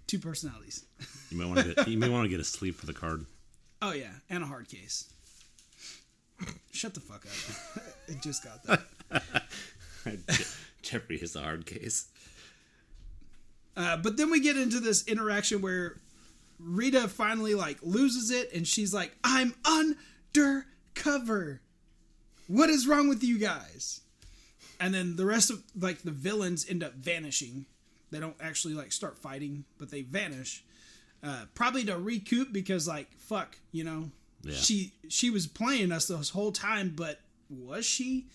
two 0.10 0.20
personalities. 0.20 0.84
You 1.30 1.38
may 1.38 1.46
want 1.46 1.60
to 1.60 1.74
get 1.74 1.88
you 1.88 1.98
may 1.98 2.10
want 2.10 2.25
to 2.25 2.30
get 2.30 2.39
a 2.39 2.44
sleeve 2.44 2.75
for 2.75 2.86
the 2.86 2.94
card. 2.94 3.25
Oh 3.82 3.94
yeah, 3.94 4.12
and 4.30 4.44
a 4.44 4.48
hard 4.48 4.68
case. 4.68 5.13
Shut 6.72 6.94
the 6.94 7.00
fuck 7.00 7.25
up. 7.25 7.84
it 8.08 8.22
just 8.22 8.44
got 8.44 8.63
that. 8.63 9.44
Jeffrey 10.82 11.18
is 11.18 11.36
a 11.36 11.42
hard 11.42 11.66
case. 11.66 12.08
Uh, 13.78 13.98
but 13.98 14.18
then 14.18 14.30
we 14.32 14.39
get 14.39 14.58
into 14.58 14.80
this 14.80 15.08
interaction 15.08 15.62
where 15.62 15.98
Rita 16.60 17.08
finally 17.08 17.56
like 17.56 17.78
loses 17.82 18.32
it 18.32 18.51
and 18.54 18.68
she's 18.68 18.94
like, 18.94 19.16
I'm 19.24 19.54
undercover. 19.66 21.62
What 22.48 22.70
is 22.70 22.88
wrong 22.88 23.08
with 23.08 23.24
you 23.24 23.38
guys? 23.38 24.01
And 24.80 24.94
then 24.94 25.18
the 25.18 25.25
rest 25.25 25.51
of 25.51 25.62
like 25.80 26.01
the 26.01 26.12
villains 26.12 26.66
end 26.68 26.84
up 26.84 26.94
vanishing. 26.96 27.66
They 28.12 28.20
don't 28.20 28.36
actually 28.42 28.74
like 28.74 28.92
start 28.92 29.18
fighting, 29.18 29.66
but 29.78 29.89
they 29.92 30.01
vanish. 30.01 30.63
Uh, 31.24 31.46
probably 31.54 31.84
to 31.86 31.98
recoup 31.98 32.51
because 32.54 32.88
like 32.88 33.08
fuck, 33.18 33.58
you 33.72 33.84
know, 33.84 34.12
Yeah. 34.44 34.56
she 34.56 34.94
she 35.10 35.30
was 35.30 35.48
playing 35.48 35.92
us 35.92 36.08
this 36.08 36.30
whole 36.30 36.51
time, 36.51 36.94
but 36.96 37.20
was 37.50 37.86
she? 37.86 38.28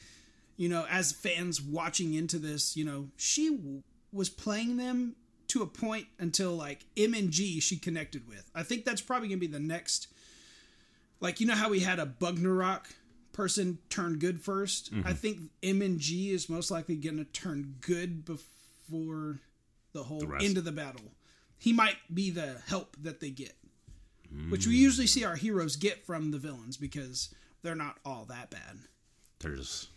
You 0.57 0.69
know, 0.69 0.87
as 0.88 1.11
fans 1.12 1.61
watching 1.61 2.14
into 2.14 2.38
this, 2.38 2.76
you 2.76 2.85
know, 2.85 3.09
she 3.16 3.50
w- 3.57 3.83
was 4.12 4.28
playing 4.31 4.76
them 4.76 5.16
to 5.49 5.62
a 5.62 5.66
point 5.66 6.07
until 6.19 6.52
like 6.54 6.85
M 6.97 7.12
and 7.14 7.31
G 7.31 7.59
she 7.61 7.76
connected 7.76 8.28
with. 8.28 8.50
I 8.54 8.62
think 8.62 8.85
that's 8.85 9.00
probably 9.00 9.28
gonna 9.28 9.38
be 9.40 9.47
the 9.49 9.59
next. 9.59 10.09
Like 11.21 11.40
you 11.40 11.47
know 11.47 11.54
how 11.54 11.71
we 11.71 11.81
had 11.81 11.99
a 11.99 12.07
Bugnarok 12.07 12.85
person 13.33 13.78
turn 13.88 14.19
good 14.19 14.40
1st 14.45 15.04
I 15.04 15.12
think 15.12 15.38
M 15.62 15.83
and 15.83 15.99
G 15.99 16.31
is 16.31 16.49
most 16.49 16.71
likely 16.71 16.95
gonna 16.97 17.25
turn 17.25 17.76
good 17.81 18.25
before 18.25 19.40
the 19.95 20.03
whole 20.03 20.21
rest. 20.27 20.45
end 20.45 20.59
of 20.59 20.65
the 20.65 20.73
battle. 20.73 21.13
He 21.57 21.73
might 21.73 21.97
be 22.13 22.29
the 22.29 22.61
help 22.67 22.97
that 23.01 23.21
they 23.21 23.31
get, 23.31 23.55
which 24.51 24.67
we 24.67 24.75
usually 24.77 25.07
see 25.07 25.25
our 25.25 25.37
heroes 25.37 25.77
get 25.77 26.05
from 26.05 26.31
the 26.31 26.39
villains 26.39 26.77
because 26.77 27.35
they're 27.63 27.75
not 27.75 27.97
all 28.05 28.27
that 28.29 28.51
bad. 28.51 28.81
There's 29.41 29.89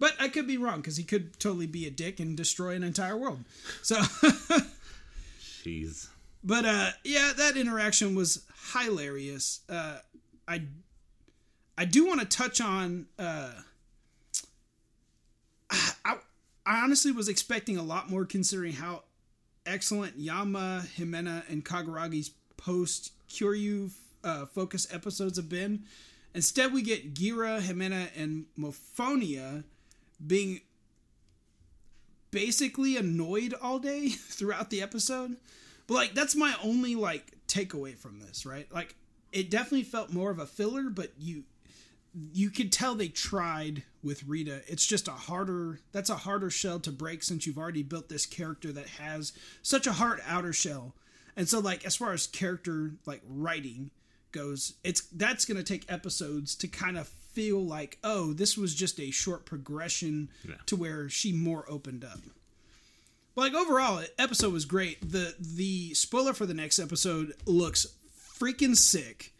But 0.00 0.14
I 0.18 0.28
could 0.28 0.48
be 0.48 0.56
wrong 0.56 0.78
because 0.80 0.96
he 0.96 1.04
could 1.04 1.38
totally 1.38 1.66
be 1.66 1.86
a 1.86 1.90
dick 1.90 2.18
and 2.18 2.36
destroy 2.36 2.74
an 2.74 2.82
entire 2.82 3.16
world. 3.16 3.44
So, 3.82 3.96
jeez. 5.40 6.08
but 6.42 6.64
uh, 6.64 6.90
yeah, 7.04 7.32
that 7.36 7.56
interaction 7.56 8.16
was 8.16 8.42
hilarious. 8.72 9.60
Uh, 9.68 9.98
I 10.48 10.62
I 11.78 11.84
do 11.84 12.06
want 12.06 12.20
to 12.20 12.26
touch 12.26 12.60
on. 12.60 13.06
Uh, 13.18 13.50
I, 16.04 16.16
I 16.72 16.80
honestly 16.80 17.12
was 17.12 17.28
expecting 17.28 17.76
a 17.76 17.82
lot 17.82 18.08
more 18.08 18.24
considering 18.24 18.72
how 18.72 19.02
excellent 19.66 20.18
Yanma, 20.18 20.86
Himeno, 20.96 21.42
and 21.50 21.62
Kaguragi's 21.62 22.30
post 22.56 23.12
Kyoryu 23.28 23.90
uh, 24.24 24.46
focus 24.46 24.86
episodes 24.90 25.36
have 25.36 25.50
been. 25.50 25.84
Instead, 26.32 26.72
we 26.72 26.80
get 26.80 27.12
Gira, 27.12 27.60
Himeno, 27.60 28.08
and 28.16 28.46
Mophonia 28.58 29.64
being 30.26 30.62
basically 32.30 32.96
annoyed 32.96 33.52
all 33.60 33.78
day 33.78 34.08
throughout 34.08 34.70
the 34.70 34.80
episode. 34.80 35.36
But 35.86 35.94
like 35.94 36.14
that's 36.14 36.34
my 36.34 36.54
only 36.64 36.94
like 36.94 37.32
takeaway 37.48 37.98
from 37.98 38.18
this, 38.20 38.46
right? 38.46 38.66
Like 38.72 38.94
it 39.30 39.50
definitely 39.50 39.82
felt 39.82 40.10
more 40.10 40.30
of 40.30 40.38
a 40.38 40.46
filler, 40.46 40.84
but 40.84 41.12
you 41.18 41.44
you 42.32 42.50
could 42.50 42.70
tell 42.72 42.94
they 42.94 43.08
tried 43.08 43.84
with 44.02 44.24
Rita. 44.26 44.62
It's 44.66 44.84
just 44.86 45.08
a 45.08 45.12
harder 45.12 45.80
that's 45.92 46.10
a 46.10 46.16
harder 46.16 46.50
shell 46.50 46.78
to 46.80 46.92
break 46.92 47.22
since 47.22 47.46
you've 47.46 47.58
already 47.58 47.82
built 47.82 48.08
this 48.08 48.26
character 48.26 48.72
that 48.72 48.86
has 48.88 49.32
such 49.62 49.86
a 49.86 49.92
hard 49.92 50.20
outer 50.26 50.52
shell. 50.52 50.94
And 51.36 51.48
so 51.48 51.58
like 51.60 51.86
as 51.86 51.96
far 51.96 52.12
as 52.12 52.26
character 52.26 52.92
like 53.06 53.22
writing 53.26 53.90
goes, 54.32 54.74
it's 54.84 55.02
that's 55.12 55.44
going 55.44 55.56
to 55.56 55.62
take 55.62 55.90
episodes 55.90 56.54
to 56.56 56.68
kind 56.68 56.98
of 56.98 57.08
feel 57.32 57.64
like, 57.64 57.96
"Oh, 58.04 58.34
this 58.34 58.58
was 58.58 58.74
just 58.74 59.00
a 59.00 59.10
short 59.10 59.46
progression 59.46 60.28
Yeah. 60.46 60.56
to 60.66 60.76
where 60.76 61.08
she 61.08 61.32
more 61.32 61.64
opened 61.70 62.04
up." 62.04 62.20
But 63.34 63.52
like 63.52 63.54
overall, 63.54 64.04
episode 64.18 64.52
was 64.52 64.66
great. 64.66 65.00
The 65.10 65.34
the 65.40 65.94
spoiler 65.94 66.34
for 66.34 66.44
the 66.44 66.52
next 66.54 66.78
episode 66.78 67.32
looks 67.46 67.86
freaking 68.38 68.76
sick. 68.76 69.32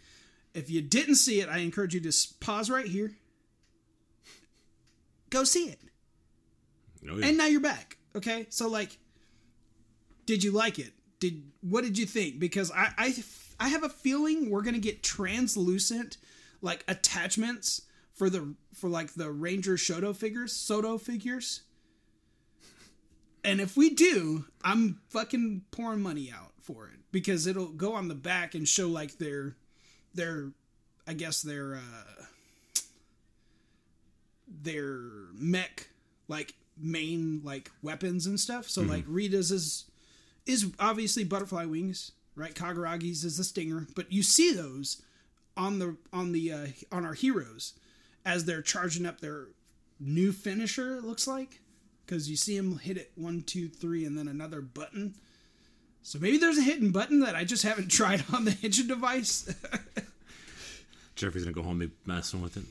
If 0.54 0.70
you 0.70 0.82
didn't 0.82 1.16
see 1.16 1.40
it, 1.40 1.48
I 1.48 1.58
encourage 1.58 1.94
you 1.94 2.00
to 2.00 2.12
pause 2.40 2.70
right 2.70 2.86
here. 2.86 3.12
Go 5.30 5.44
see 5.44 5.70
it. 5.70 5.80
Oh, 7.08 7.16
yeah. 7.16 7.26
And 7.26 7.38
now 7.38 7.46
you're 7.46 7.60
back. 7.60 7.96
Okay? 8.14 8.46
So 8.50 8.68
like 8.68 8.98
did 10.26 10.44
you 10.44 10.50
like 10.52 10.78
it? 10.78 10.92
Did 11.20 11.42
what 11.60 11.84
did 11.84 11.98
you 11.98 12.06
think? 12.06 12.38
Because 12.38 12.70
I 12.70 12.92
I 12.98 13.14
I 13.60 13.68
have 13.68 13.84
a 13.84 13.88
feeling 13.88 14.50
we're 14.50 14.62
going 14.62 14.74
to 14.74 14.80
get 14.80 15.02
translucent 15.02 16.16
like 16.60 16.84
attachments 16.88 17.82
for 18.14 18.30
the 18.30 18.54
for 18.74 18.88
like 18.88 19.14
the 19.14 19.30
Ranger 19.30 19.74
Shoto 19.74 20.14
figures, 20.14 20.52
Soto 20.52 20.98
figures. 20.98 21.62
And 23.44 23.60
if 23.60 23.76
we 23.76 23.90
do, 23.90 24.46
I'm 24.62 25.00
fucking 25.10 25.62
pouring 25.72 26.00
money 26.00 26.32
out 26.32 26.52
for 26.60 26.86
it 26.86 27.00
because 27.10 27.46
it'll 27.46 27.72
go 27.72 27.94
on 27.94 28.06
the 28.06 28.14
back 28.14 28.54
and 28.54 28.68
show 28.68 28.88
like 28.88 29.18
their 29.18 29.56
their 30.14 30.52
I 31.06 31.14
guess 31.14 31.42
their 31.42 31.76
uh 31.76 32.32
their 34.46 35.00
mech 35.34 35.88
like 36.28 36.54
main 36.76 37.40
like 37.44 37.70
weapons 37.82 38.26
and 38.26 38.38
stuff. 38.38 38.68
So 38.68 38.82
like 38.82 39.04
Rita's 39.06 39.50
is 39.50 39.84
is 40.46 40.72
obviously 40.78 41.24
butterfly 41.24 41.64
wings, 41.64 42.12
right? 42.34 42.54
Kaguragi's 42.54 43.24
is 43.24 43.36
the 43.36 43.44
stinger, 43.44 43.86
but 43.94 44.12
you 44.12 44.22
see 44.22 44.52
those 44.52 45.02
on 45.56 45.78
the 45.78 45.96
on 46.12 46.32
the 46.32 46.52
uh, 46.52 46.66
on 46.90 47.04
our 47.04 47.14
heroes 47.14 47.74
as 48.24 48.44
they're 48.44 48.62
charging 48.62 49.06
up 49.06 49.20
their 49.20 49.48
new 50.00 50.32
finisher. 50.32 50.96
It 50.96 51.04
looks 51.04 51.26
like 51.26 51.60
because 52.04 52.28
you 52.28 52.36
see 52.36 52.56
them 52.56 52.78
hit 52.78 52.96
it 52.96 53.12
one, 53.14 53.42
two, 53.42 53.68
three, 53.68 54.04
and 54.04 54.16
then 54.16 54.28
another 54.28 54.60
button. 54.60 55.14
So 56.02 56.18
maybe 56.18 56.36
there's 56.38 56.58
a 56.58 56.62
hidden 56.62 56.90
button 56.90 57.20
that 57.20 57.34
I 57.36 57.44
just 57.44 57.62
haven't 57.62 57.88
tried 57.90 58.24
on 58.32 58.44
the 58.44 58.56
engine 58.62 58.88
device. 58.88 59.52
Jeffrey's 61.16 61.44
gonna 61.44 61.54
go 61.54 61.62
home 61.62 61.80
and 61.80 61.90
be 61.90 61.96
messing 62.06 62.42
with 62.42 62.56
it. 62.56 62.64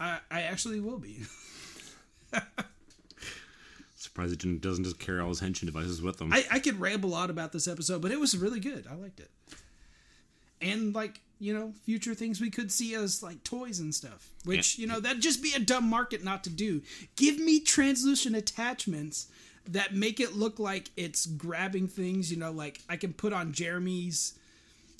I, 0.00 0.18
I 0.30 0.42
actually 0.42 0.80
will 0.80 0.98
be. 0.98 1.20
Surprised 3.96 4.44
it 4.44 4.60
doesn't 4.60 4.84
just 4.84 4.98
carry 4.98 5.20
all 5.20 5.28
his 5.28 5.40
henshin 5.40 5.66
devices 5.66 6.00
with 6.02 6.20
him. 6.20 6.32
I, 6.32 6.44
I 6.50 6.58
could 6.58 6.78
ramble 6.80 7.14
on 7.14 7.30
about 7.30 7.52
this 7.52 7.66
episode, 7.66 8.02
but 8.02 8.10
it 8.12 8.20
was 8.20 8.36
really 8.36 8.60
good. 8.60 8.86
I 8.90 8.94
liked 8.94 9.20
it. 9.20 9.30
And 10.60 10.94
like, 10.94 11.20
you 11.38 11.52
know, 11.52 11.72
future 11.84 12.14
things 12.14 12.40
we 12.40 12.50
could 12.50 12.70
see 12.70 12.94
as 12.94 13.22
like 13.22 13.42
toys 13.42 13.78
and 13.80 13.94
stuff. 13.94 14.28
Which, 14.44 14.78
Yeah. 14.78 14.82
you 14.82 14.86
know, 14.88 15.00
that'd 15.00 15.22
just 15.22 15.42
be 15.42 15.52
a 15.54 15.58
dumb 15.58 15.88
market 15.88 16.22
not 16.24 16.44
to 16.44 16.50
do. 16.50 16.82
Give 17.16 17.38
me 17.38 17.60
translucent 17.60 18.36
attachments 18.36 19.26
that 19.68 19.94
make 19.94 20.20
it 20.20 20.34
look 20.34 20.58
like 20.58 20.90
it's 20.96 21.26
grabbing 21.26 21.88
things, 21.88 22.30
you 22.30 22.36
know, 22.38 22.50
like 22.52 22.80
I 22.88 22.96
can 22.96 23.12
put 23.12 23.32
on 23.32 23.52
Jeremy's 23.52 24.38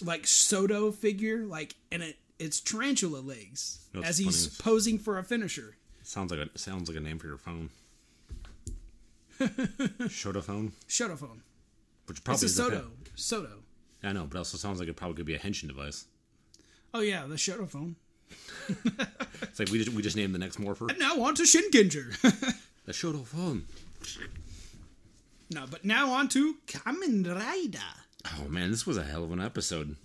like 0.03 0.27
Soto 0.27 0.91
figure, 0.93 1.45
like 1.45 1.75
and 1.93 2.03
it 2.03 2.17
it's 2.39 2.61
tarantula 2.61 3.19
legs 3.21 3.79
You 3.95 4.01
know 4.01 4.07
as 4.07 4.19
he's 4.19 4.47
is- 4.47 4.59
posing 4.59 4.99
for 4.99 5.19
a 5.19 5.23
finisher. 5.23 5.77
sounds 6.03 6.31
like 6.31 6.41
a 6.55 6.59
sounds 6.59 6.89
like 6.89 6.99
a 6.99 7.01
name 7.01 7.19
for 7.19 7.27
your 7.29 7.39
phone. 7.39 7.71
Shoto 9.39 10.43
phone, 10.43 10.73
Shotophone. 10.89 11.41
which 12.07 12.19
It's 12.19 12.21
probably 12.21 12.45
a 12.45 12.47
is 12.47 12.61
okay. 12.61 12.75
Soto. 12.77 12.91
Soto. 13.15 13.51
I 14.03 14.13
know, 14.13 14.25
but 14.25 14.39
also 14.39 14.57
sounds 14.57 14.79
like 14.81 14.89
it 14.89 14.97
probably 14.97 15.17
could 15.17 15.27
be 15.27 15.35
a 15.35 15.39
henshin 15.39 15.69
device. 15.69 16.07
Oh 16.95 17.01
yeah, 17.01 17.27
the 17.27 17.35
Shotophone. 17.37 17.97
It's 19.43 19.59
like 19.59 19.69
we 19.71 19.79
just 19.83 19.95
we 19.95 20.03
just 20.03 20.17
named 20.17 20.35
the 20.35 20.39
next 20.39 20.59
morpher 20.59 20.89
And 20.89 20.99
Now 20.99 21.23
on 21.23 21.35
to 21.37 21.43
Shinkenger. 21.43 22.19
the 22.87 22.93
Shoto 22.93 23.25
phone. 23.27 23.65
No, 25.53 25.65
but 25.71 25.85
now 25.85 26.11
on 26.13 26.29
to 26.29 26.57
Kamen 26.67 27.27
Rider. 27.35 27.79
Oh 28.39 28.49
man, 28.49 28.71
this 28.71 28.87
was 28.87 28.97
a 28.97 29.05
hell 29.05 29.25
of 29.25 29.33
an 29.33 29.41
episode. 29.41 29.97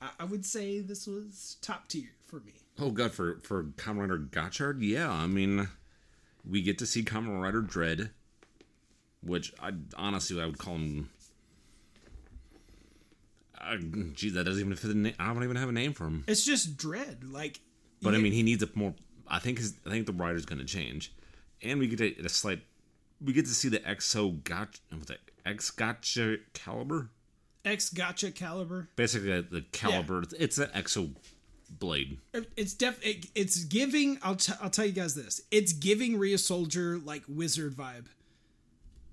I, 0.00 0.10
I 0.20 0.24
would 0.24 0.44
say 0.46 0.80
this 0.80 1.06
was 1.06 1.56
top 1.60 1.88
tier 1.88 2.10
for 2.26 2.40
me. 2.40 2.52
Oh 2.78 2.90
god, 2.90 3.12
for 3.12 3.38
for 3.42 3.64
Kamen 3.64 4.00
Rider 4.00 4.18
Gotchard, 4.18 4.78
yeah. 4.80 5.10
I 5.10 5.26
mean, 5.26 5.68
we 6.48 6.62
get 6.62 6.78
to 6.78 6.86
see 6.86 7.02
Kamen 7.02 7.40
Rider 7.42 7.60
Dread, 7.60 8.10
which 9.22 9.52
I 9.60 9.72
honestly 9.96 10.40
I 10.40 10.46
would 10.46 10.58
call 10.58 10.74
him. 10.74 11.10
Uh, 13.60 13.76
gee, 14.14 14.30
that 14.30 14.44
doesn't 14.44 14.60
even 14.60 14.74
fit 14.74 14.88
the 14.88 14.94
name. 14.94 15.14
I 15.18 15.32
don't 15.34 15.44
even 15.44 15.56
have 15.56 15.68
a 15.68 15.72
name 15.72 15.92
for 15.92 16.04
him. 16.04 16.24
It's 16.26 16.44
just 16.44 16.78
dread. 16.78 17.24
Like, 17.24 17.60
But 18.00 18.14
I 18.14 18.18
mean, 18.18 18.32
he 18.32 18.42
needs 18.42 18.62
a 18.62 18.68
more. 18.74 18.94
I 19.28 19.38
think 19.38 19.58
his. 19.58 19.74
I 19.86 19.90
think 19.90 20.06
the 20.06 20.12
writer's 20.12 20.46
going 20.46 20.60
to 20.60 20.64
change, 20.64 21.12
and 21.62 21.78
we 21.78 21.88
get 21.88 22.00
a, 22.00 22.24
a 22.24 22.28
slight. 22.30 22.60
We 23.22 23.32
get 23.32 23.44
to 23.46 23.52
see 23.54 23.68
the 23.68 23.80
Exo 23.80 24.42
Gotcha. 24.44 24.80
What's 24.92 25.06
that? 25.08 25.18
X 25.44 25.70
Gotcha 25.70 26.38
Caliber. 26.54 27.10
X 27.64 27.90
Gotcha 27.90 28.30
Caliber. 28.30 28.88
Basically, 28.96 29.30
the, 29.30 29.42
the 29.42 29.60
caliber. 29.72 30.22
It's 30.38 30.58
an 30.58 30.68
Exo 30.68 31.10
blade. 31.70 32.18
It's 32.56 32.74
def. 32.74 32.98
It, 33.04 33.26
it's 33.34 33.64
giving. 33.64 34.18
I'll 34.22 34.36
t- 34.36 34.52
I'll 34.62 34.70
tell 34.70 34.86
you 34.86 34.92
guys 34.92 35.14
this. 35.14 35.42
It's 35.50 35.72
giving 35.72 36.18
Rhea 36.18 36.38
Soldier 36.38 36.98
like 36.98 37.22
wizard 37.28 37.74
vibe. 37.76 38.06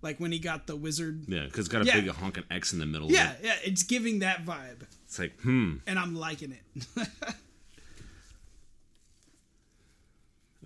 Like 0.02 0.20
when 0.20 0.32
he 0.32 0.40
got 0.40 0.68
the 0.68 0.76
wizard. 0.76 1.26
Yeah, 1.28 1.46
because 1.46 1.60
it's 1.66 1.68
got 1.70 1.82
a 1.82 1.86
Yeah. 1.86 2.00
big 2.02 2.10
honking 2.10 2.44
X 2.52 2.72
in 2.72 2.80
the 2.80 2.86
middle. 2.86 3.12
Yeah, 3.12 3.32
Of 3.32 3.40
it. 3.40 3.46
yeah. 3.46 3.56
It's 3.66 3.84
giving 3.84 4.20
that 4.20 4.46
vibe, 4.46 4.84
It's 5.06 5.18
like, 5.20 5.40
hmm. 5.42 5.78
and 5.88 5.98
I'm 6.00 6.16
liking 6.16 6.52
it. 6.54 7.08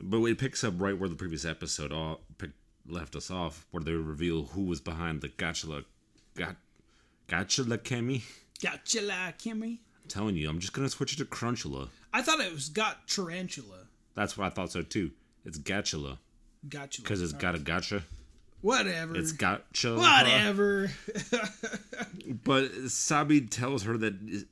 But 0.03 0.24
it 0.24 0.38
picks 0.39 0.63
up 0.63 0.74
right 0.77 0.98
where 0.98 1.10
the 1.10 1.15
previous 1.15 1.45
episode 1.45 1.91
all 1.91 2.21
pick, 2.38 2.51
left 2.88 3.16
us 3.16 3.30
off, 3.32 3.66
where 3.72 3.84
they 3.84 3.92
reveal 3.94 4.44
who 4.44 4.64
was 4.64 4.80
behind 4.82 5.22
the 5.22 5.30
Gotcha 5.30 5.84
Got 6.36 6.56
Gotcha 7.28 7.64
Chemy. 7.64 8.24
gotcha, 8.62 9.02
la 9.02 9.32
Chemy. 9.32 9.80
I'm 10.04 10.08
telling 10.08 10.36
you, 10.36 10.50
I'm 10.50 10.60
just 10.60 10.74
gonna 10.74 10.90
switch 10.90 11.14
it 11.14 11.18
to 11.18 11.26
Crunchula. 11.26 11.90
I 12.14 12.22
thought 12.22 12.40
it 12.40 12.52
was 12.52 12.70
got 12.70 13.08
tarantula. 13.08 13.88
That's 14.16 14.38
what 14.38 14.48
I 14.48 14.50
thought 14.50 14.72
so 14.72 14.82
too. 14.82 15.12
It's 15.46 15.58
Gotchula 15.58 16.18
Gotcha. 16.68 17.02
because 17.02 17.22
it's 17.22 17.34
got 17.34 17.56
a 17.56 17.60
gotcha. 17.60 18.04
whatever. 18.62 19.16
It's 19.16 19.32
gotcha. 19.32 19.96
whatever. 19.96 20.92
But 22.44 22.72
Sabi 22.90 23.42
tells 23.42 23.84
her 23.84 23.98
that 23.98 24.46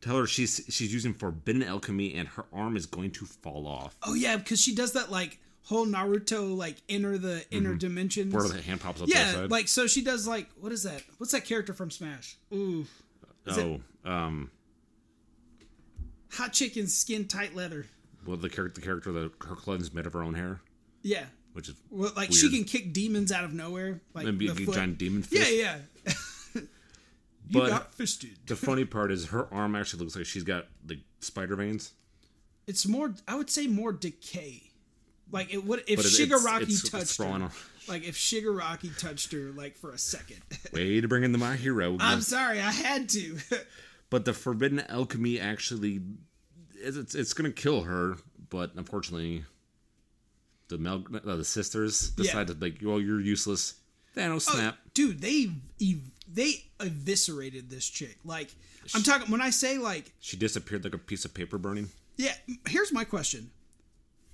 tell 0.00 0.18
her 0.18 0.26
she's 0.26 0.64
she's 0.68 0.92
using 0.92 1.14
forbidden 1.14 1.62
alchemy 1.62 2.14
and 2.14 2.28
her 2.28 2.44
arm 2.52 2.76
is 2.76 2.86
going 2.86 3.10
to 3.12 3.24
fall 3.24 3.66
off. 3.66 3.96
Oh 4.02 4.14
yeah, 4.14 4.36
because 4.36 4.60
she 4.60 4.74
does 4.74 4.92
that 4.92 5.10
like 5.10 5.38
whole 5.72 5.86
Naruto 5.86 6.56
like 6.56 6.76
enter 6.88 7.18
the 7.18 7.44
inner 7.50 7.74
dimensions. 7.74 8.32
Where 8.34 8.46
the 8.46 8.62
hand 8.62 8.80
pops 8.80 9.00
up 9.02 9.08
to 9.08 9.12
the 9.14 9.18
yeah, 9.18 9.46
like 9.50 9.66
so 9.68 9.86
she 9.86 10.02
does 10.02 10.26
like 10.28 10.48
what 10.60 10.70
is 10.72 10.82
that? 10.84 11.02
What's 11.18 11.32
that 11.32 11.44
character 11.44 11.74
from 11.74 11.90
Smash? 11.90 12.36
Ooh, 12.54 12.86
oh, 13.48 13.80
um, 14.04 14.50
hot 16.32 16.52
chicken 16.52 16.86
skin 16.86 17.26
tight 17.26 17.54
leather. 17.54 17.86
well 18.26 18.36
the 18.36 18.48
character 18.48 18.80
the 18.80 18.84
character 18.86 19.12
that 19.12 19.32
her 19.46 19.56
clothing's 19.56 19.92
made 19.92 20.06
of 20.06 20.12
her 20.12 20.22
own 20.22 20.34
hair. 20.34 20.60
Yeah, 21.02 21.24
which 21.52 21.68
is 21.68 21.74
Well, 21.90 22.12
like 22.16 22.32
she 22.32 22.48
can 22.50 22.64
kick 22.64 22.92
demons 22.92 23.32
out 23.32 23.44
of 23.44 23.52
nowhere, 23.52 24.00
like 24.14 24.24
maybe 24.26 24.48
a 24.48 24.52
the 24.52 24.64
foot. 24.66 24.74
giant 24.76 24.98
demon 24.98 25.24
Yeah, 25.30 25.40
fist. 25.40 25.52
yeah. 25.52 25.78
you 26.54 26.68
But- 27.60 27.68
got 27.70 27.94
fisted. 27.94 28.38
The 28.46 28.56
funny 28.56 28.84
part 28.84 29.10
is 29.10 29.26
her 29.28 29.52
arm 29.52 29.74
actually 29.74 30.00
looks 30.04 30.16
like 30.16 30.26
she's 30.26 30.44
got 30.44 30.66
like 30.88 31.00
spider 31.20 31.56
veins. 31.56 31.92
It's 32.68 32.86
more. 32.86 33.12
I 33.26 33.34
would 33.34 33.50
say 33.50 33.66
more 33.66 33.92
decay. 33.92 34.70
Like 35.32 35.52
it 35.52 35.64
would 35.64 35.80
if 35.88 35.98
it- 36.00 36.06
Shigaraki 36.06 36.62
it's- 36.62 36.80
it's 36.84 36.90
touched 36.90 37.18
her. 37.20 37.50
Like 37.88 38.04
if 38.06 38.16
Shigaraki 38.16 38.96
touched 38.96 39.32
her, 39.32 39.50
like 39.56 39.76
for 39.76 39.90
a 39.90 39.98
second. 39.98 40.40
Way 40.72 41.00
to 41.00 41.08
bring 41.08 41.24
in 41.24 41.32
the 41.32 41.38
my 41.38 41.56
hero. 41.56 41.96
I'm 41.98 42.20
sorry, 42.20 42.60
I 42.60 42.70
had 42.70 43.08
to. 43.08 43.38
but 44.10 44.24
the 44.24 44.32
forbidden 44.34 44.80
alchemy 44.88 45.40
actually 45.40 46.00
it's 46.74 46.96
it's, 46.96 47.14
it's 47.14 47.32
going 47.32 47.50
to 47.50 47.62
kill 47.62 47.82
her 47.82 48.16
but 48.50 48.72
unfortunately 48.76 49.44
the 50.68 50.76
Mel, 50.78 51.04
uh, 51.26 51.36
the 51.36 51.44
sisters 51.44 52.10
decided 52.10 52.60
like 52.60 52.78
well 52.82 53.00
you're 53.00 53.20
useless 53.20 53.74
Thanos 54.14 54.42
snap 54.42 54.76
dude 54.92 55.20
they 55.22 55.48
ev- 55.80 56.02
they 56.30 56.64
eviscerated 56.80 57.70
this 57.70 57.88
chick 57.88 58.18
like 58.24 58.54
i'm 58.94 59.02
talking 59.02 59.30
when 59.30 59.40
i 59.40 59.48
say 59.48 59.78
like 59.78 60.12
she 60.20 60.36
disappeared 60.36 60.84
like 60.84 60.94
a 60.94 60.98
piece 60.98 61.24
of 61.24 61.32
paper 61.32 61.56
burning 61.56 61.88
yeah 62.18 62.34
here's 62.68 62.92
my 62.92 63.04
question 63.04 63.50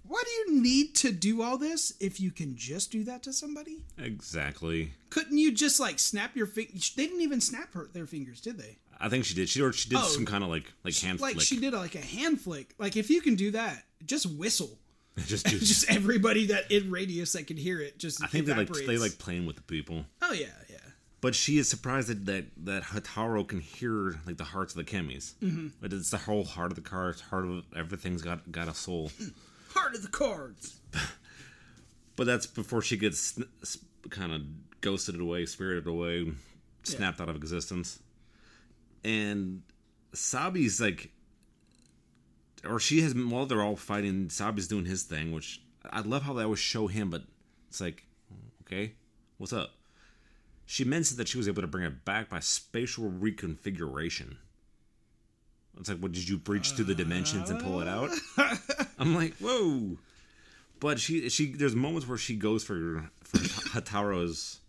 why 0.08 0.22
do 0.24 0.30
you 0.52 0.60
need 0.62 0.94
to 0.96 1.12
do 1.12 1.42
all 1.42 1.58
this 1.58 1.92
if 2.00 2.20
you 2.20 2.30
can 2.30 2.56
just 2.56 2.90
do 2.90 3.04
that 3.04 3.22
to 3.22 3.32
somebody 3.32 3.78
exactly 3.98 4.92
couldn't 5.10 5.38
you 5.38 5.52
just 5.52 5.78
like 5.78 5.98
snap 5.98 6.34
your 6.36 6.46
fingers 6.46 6.92
they 6.96 7.06
didn't 7.06 7.20
even 7.20 7.40
snap 7.40 7.72
her 7.74 7.88
their 7.92 8.06
fingers 8.06 8.40
did 8.40 8.58
they 8.58 8.78
I 9.00 9.08
think 9.08 9.24
she 9.24 9.34
did 9.34 9.48
she 9.48 9.62
or 9.62 9.72
she 9.72 9.88
did 9.88 9.98
Oh. 9.98 10.02
some 10.02 10.26
kind 10.26 10.42
of 10.42 10.50
like 10.50 10.72
like 10.84 10.96
hand 10.96 11.20
like 11.20 11.34
flick 11.34 11.46
she 11.46 11.60
did 11.60 11.72
like 11.72 11.94
a 11.94 12.00
hand 12.00 12.40
flick 12.40 12.74
like 12.78 12.96
if 12.96 13.10
you 13.10 13.20
can 13.20 13.36
do 13.36 13.52
that 13.52 13.84
just 14.04 14.26
whistle 14.26 14.78
just, 15.26 15.46
just 15.48 15.66
just 15.66 15.90
everybody 15.90 16.46
that 16.46 16.70
in 16.70 16.90
radius 16.90 17.32
that 17.32 17.46
can 17.46 17.56
hear 17.56 17.80
it 17.80 17.98
just 17.98 18.22
I 18.22 18.26
think 18.26 18.46
they 18.46 18.54
like 18.54 18.68
they 18.72 18.98
like 18.98 19.18
playing 19.18 19.46
with 19.46 19.56
the 19.56 19.62
people 19.62 20.04
oh 20.22 20.32
yeah 20.32 20.46
yeah 20.68 20.76
but 21.20 21.34
she 21.34 21.58
is 21.58 21.68
surprised 21.68 22.08
that 22.08 22.26
that, 22.26 22.44
that 22.64 22.82
Hataro 22.84 23.46
can 23.46 23.60
hear 23.60 24.20
like 24.24 24.36
the 24.36 24.44
hearts 24.44 24.76
of 24.76 24.86
the 24.86 24.90
Kemis. 24.90 25.34
Mm-hmm. 25.42 25.68
But 25.80 25.92
it's 25.92 26.10
the 26.10 26.18
whole 26.18 26.44
heart 26.44 26.70
of 26.70 26.76
the 26.76 26.80
car. 26.80 27.10
It's 27.10 27.20
heart 27.20 27.44
of 27.44 27.64
everything's 27.76 28.22
got 28.22 28.50
got 28.52 28.68
a 28.68 28.74
soul. 28.74 29.10
heart 29.74 29.94
of 29.94 30.02
the 30.02 30.08
cards 30.08 30.80
But 32.18 32.26
that's 32.26 32.48
before 32.48 32.82
she 32.82 32.96
gets 32.96 33.38
kind 34.10 34.32
of 34.32 34.42
ghosted 34.80 35.20
away, 35.20 35.46
spirited 35.46 35.86
away, 35.86 36.32
snapped 36.82 37.20
out 37.20 37.28
of 37.28 37.36
existence. 37.36 38.00
And 39.04 39.62
Sabi's 40.12 40.80
like, 40.80 41.12
or 42.68 42.80
she 42.80 43.02
has, 43.02 43.14
while 43.14 43.46
they're 43.46 43.62
all 43.62 43.76
fighting, 43.76 44.30
Sabi's 44.30 44.66
doing 44.66 44.84
his 44.84 45.04
thing, 45.04 45.30
which 45.30 45.62
I 45.92 46.00
love 46.00 46.22
how 46.22 46.32
they 46.32 46.42
always 46.42 46.58
show 46.58 46.88
him, 46.88 47.08
but 47.08 47.22
it's 47.68 47.80
like, 47.80 48.04
okay, 48.62 48.94
what's 49.36 49.52
up? 49.52 49.70
She 50.66 50.82
mentioned 50.82 51.20
that 51.20 51.28
she 51.28 51.38
was 51.38 51.46
able 51.46 51.62
to 51.62 51.68
bring 51.68 51.84
it 51.84 52.04
back 52.04 52.30
by 52.30 52.40
spatial 52.40 53.08
reconfiguration. 53.08 54.38
It's 55.78 55.88
like, 55.88 55.98
what 55.98 56.12
did 56.12 56.28
you 56.28 56.38
breach 56.38 56.72
through 56.72 56.86
the 56.86 56.94
dimensions 56.94 57.50
and 57.50 57.60
pull 57.60 57.80
it 57.80 57.88
out? 57.88 58.10
I'm 58.98 59.14
like, 59.14 59.34
whoa. 59.36 59.98
But 60.80 61.00
she 61.00 61.28
she 61.28 61.52
there's 61.52 61.74
moments 61.74 62.06
where 62.08 62.18
she 62.18 62.36
goes 62.36 62.64
for 62.64 63.10
for 63.22 63.38
Hataro's 63.38 64.60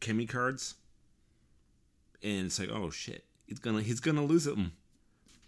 Chemy 0.00 0.28
cards, 0.28 0.74
and 2.22 2.46
it's 2.46 2.58
like, 2.58 2.70
oh 2.70 2.90
shit, 2.90 3.24
he's 3.46 3.58
gonna 3.58 3.82
he's 3.82 4.00
gonna 4.00 4.24
lose 4.24 4.44
them. 4.44 4.72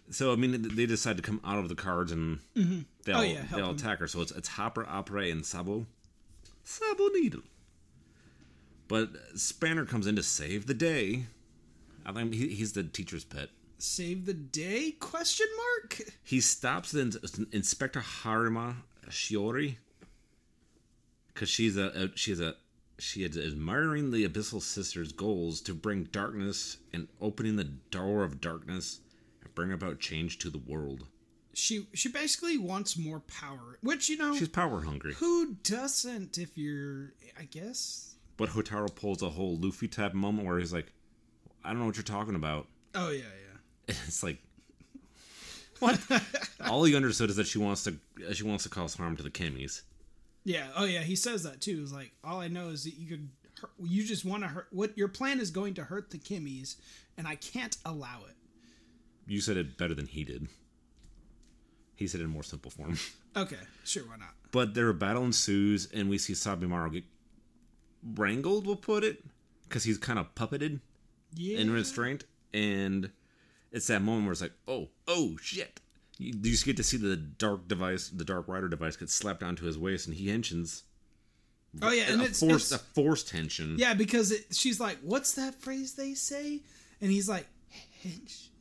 So 0.09 0.33
I 0.33 0.35
mean, 0.35 0.75
they 0.75 0.85
decide 0.85 1.17
to 1.17 1.23
come 1.23 1.39
out 1.45 1.59
of 1.59 1.69
the 1.69 1.75
cards 1.75 2.11
and 2.11 2.39
mm-hmm. 2.55 2.79
they'll 3.05 3.17
Oh, 3.17 3.21
yeah, 3.21 3.43
they'll 3.51 3.69
him. 3.69 3.75
attack 3.75 3.99
her. 3.99 4.07
So 4.07 4.21
it's 4.21 4.31
it's 4.31 4.49
Hopper, 4.49 4.85
Opera, 4.87 5.27
and 5.27 5.45
Sabo, 5.45 5.85
Sabo 6.63 7.07
Needle. 7.13 7.41
But 8.87 9.09
Spanner 9.35 9.85
comes 9.85 10.05
in 10.05 10.15
to 10.17 10.23
save 10.23 10.65
the 10.65 10.73
day. 10.73 11.27
I 12.05 12.11
think 12.11 12.33
he, 12.33 12.49
he's 12.49 12.73
the 12.73 12.83
teacher's 12.83 13.23
pet. 13.23 13.49
Save 13.81 14.25
the 14.25 14.33
day? 14.33 14.91
Question 14.99 15.47
mark? 15.57 16.01
He 16.23 16.39
stops 16.41 16.91
the 16.91 17.01
ins- 17.01 17.39
Inspector 17.51 17.99
Harima 17.99 18.75
Shiori 19.09 19.75
because 21.33 21.49
she's 21.49 21.77
a, 21.77 21.85
a 21.87 22.17
she's 22.17 22.39
a 22.39 22.55
she 22.99 23.23
is 23.23 23.35
admiring 23.37 24.11
the 24.11 24.27
Abyssal 24.27 24.61
Sisters' 24.61 25.11
goals 25.11 25.59
to 25.61 25.73
bring 25.73 26.03
darkness 26.05 26.77
and 26.93 27.07
opening 27.19 27.55
the 27.55 27.63
door 27.63 28.23
of 28.23 28.39
darkness 28.39 28.99
and 29.43 29.53
bring 29.55 29.71
about 29.71 29.99
change 29.99 30.37
to 30.39 30.49
the 30.49 30.59
world. 30.59 31.07
she 31.53 31.87
she 31.93 32.09
basically 32.09 32.57
wants 32.57 32.97
more 32.97 33.21
power 33.21 33.77
which 33.81 34.07
you 34.09 34.17
know 34.17 34.35
She's 34.35 34.47
power 34.49 34.81
hungry, 34.81 35.13
who 35.15 35.55
doesn't 35.63 36.37
if 36.37 36.57
you're 36.57 37.13
i 37.39 37.43
guess? 37.45 38.15
But 38.37 38.49
Hotaro 38.49 38.93
pulls 38.93 39.21
a 39.21 39.29
whole 39.29 39.57
Luffy 39.57 39.87
type 39.87 40.13
moment 40.13 40.47
where 40.47 40.57
he's 40.59 40.73
like, 40.73 40.91
"I 41.63 41.69
don't 41.69 41.79
know 41.79 41.85
what 41.85 41.95
you're 41.97 42.03
talking 42.03 42.35
about." 42.35 42.67
oh 42.95 43.09
yeah 43.09 43.19
yeah 43.21 43.50
It's 43.87 44.23
like. 44.23 44.37
What? 45.79 45.99
All 46.67 46.83
he 46.83 46.95
understood 46.95 47.29
is 47.31 47.37
that 47.37 47.47
she 47.47 47.57
wants 47.57 47.83
to 47.85 47.95
she 48.33 48.43
wants 48.43 48.63
to 48.65 48.69
cause 48.69 48.95
harm 48.95 49.17
to 49.17 49.23
the 49.23 49.31
Chemies. 49.31 49.81
yeah 50.43 50.67
oh 50.75 50.85
yeah 50.85 51.01
he 51.01 51.15
says 51.15 51.41
that 51.43 51.59
too 51.59 51.79
it's 51.81 51.91
like 51.91 52.11
all 52.23 52.39
i 52.39 52.47
know 52.47 52.69
is 52.69 52.83
that 52.83 52.93
you 52.95 53.07
could 53.07 53.29
hurt, 53.59 53.71
you 53.81 54.03
just 54.03 54.23
want 54.23 54.43
to 54.43 54.47
hurt 54.49 54.67
what 54.71 54.95
your 54.95 55.07
plan 55.07 55.39
is 55.39 55.49
going 55.49 55.73
to 55.75 55.83
hurt 55.83 56.11
the 56.11 56.19
chemies 56.19 56.75
and 57.17 57.27
i 57.27 57.33
can't 57.35 57.77
allow 57.83 58.19
it 58.29 58.35
You 59.27 59.41
said 59.41 59.57
it 59.57 59.75
better 59.77 59.95
than 59.95 60.05
he 60.07 60.23
did. 60.23 60.47
He 61.95 62.05
said 62.07 62.21
it 62.21 62.25
in 62.25 62.29
more 62.29 62.43
simple 62.43 62.69
form. 62.71 62.97
okay 63.35 63.57
sure 63.83 64.03
why 64.03 64.17
not 64.17 64.35
But 64.51 64.73
their 64.75 64.93
battle 64.93 65.23
ensues, 65.25 65.87
and 65.91 66.09
we 66.09 66.17
see 66.19 66.33
Sabimaru 66.33 66.93
get 66.93 67.05
wrangled, 68.03 68.67
we'll 68.67 68.75
put 68.75 69.03
it, 69.03 69.23
because 69.67 69.83
he's 69.83 69.97
kind 69.97 70.19
of 70.19 70.33
puppeted 70.35 70.79
yeah 71.33 71.57
in 71.59 71.71
restraint. 71.71 72.25
And 72.53 73.09
it's 73.71 73.87
that 73.87 74.01
moment 74.01 74.25
where 74.25 74.31
it's 74.33 74.41
like, 74.41 74.53
oh, 74.67 74.89
oh, 75.07 75.37
shit. 75.41 75.79
You, 76.17 76.33
you 76.43 76.51
just 76.51 76.65
get 76.65 76.77
to 76.77 76.83
see 76.83 76.97
the 76.97 77.15
dark 77.15 77.67
device, 77.67 78.09
the 78.09 78.25
Dark 78.25 78.47
Rider 78.47 78.67
device, 78.67 78.95
get 78.95 79.09
slapped 79.09 79.43
onto 79.43 79.65
his 79.65 79.77
waist, 79.77 80.07
and 80.07 80.15
he 80.15 80.27
henshins. 80.27 80.83
oh 81.81 81.91
yeah 81.91 82.03
and 82.11 82.21
a 82.21 82.25
it's, 82.25 82.39
forced, 82.41 82.71
it's 82.71 82.81
a 82.81 82.85
forced 82.93 83.29
tension. 83.29 83.75
yeah 83.79 83.93
because 83.93 84.31
it, 84.31 84.53
she's 84.53 84.79
like 84.79 84.97
what's 85.01 85.33
that 85.35 85.55
phrase 85.61 85.93
they 85.93 86.13
say 86.13 86.59
and 86.99 87.09
he's 87.11 87.29
like 87.29 87.47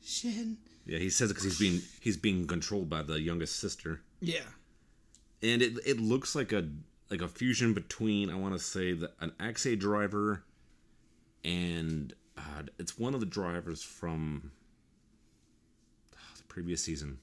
shin 0.00 0.56
Yeah, 0.86 0.98
he 0.98 1.10
says 1.10 1.30
it 1.30 1.34
because 1.34 1.44
he's 1.44 1.58
being 1.58 1.82
he's 2.00 2.16
being 2.16 2.46
controlled 2.46 2.88
by 2.88 3.02
the 3.02 3.20
youngest 3.20 3.58
sister. 3.58 4.00
yeah 4.20 4.46
and 5.42 5.60
it 5.60 5.72
it 5.84 6.00
looks 6.00 6.34
like 6.36 6.52
a 6.52 6.68
like 7.10 7.20
a 7.20 7.28
fusion 7.28 7.74
between 7.74 8.30
I 8.30 8.36
want 8.36 8.54
to 8.54 8.60
say 8.60 8.92
the, 8.92 9.10
an 9.20 9.32
Ex-Aid 9.40 9.80
driver 9.80 10.44
and 11.44 12.14
uh, 12.38 12.62
it's 12.78 12.96
one 12.98 13.14
of 13.14 13.20
the 13.20 13.26
drivers 13.26 13.82
from 13.82 14.52
previous 16.62 16.82
season. 16.84 17.18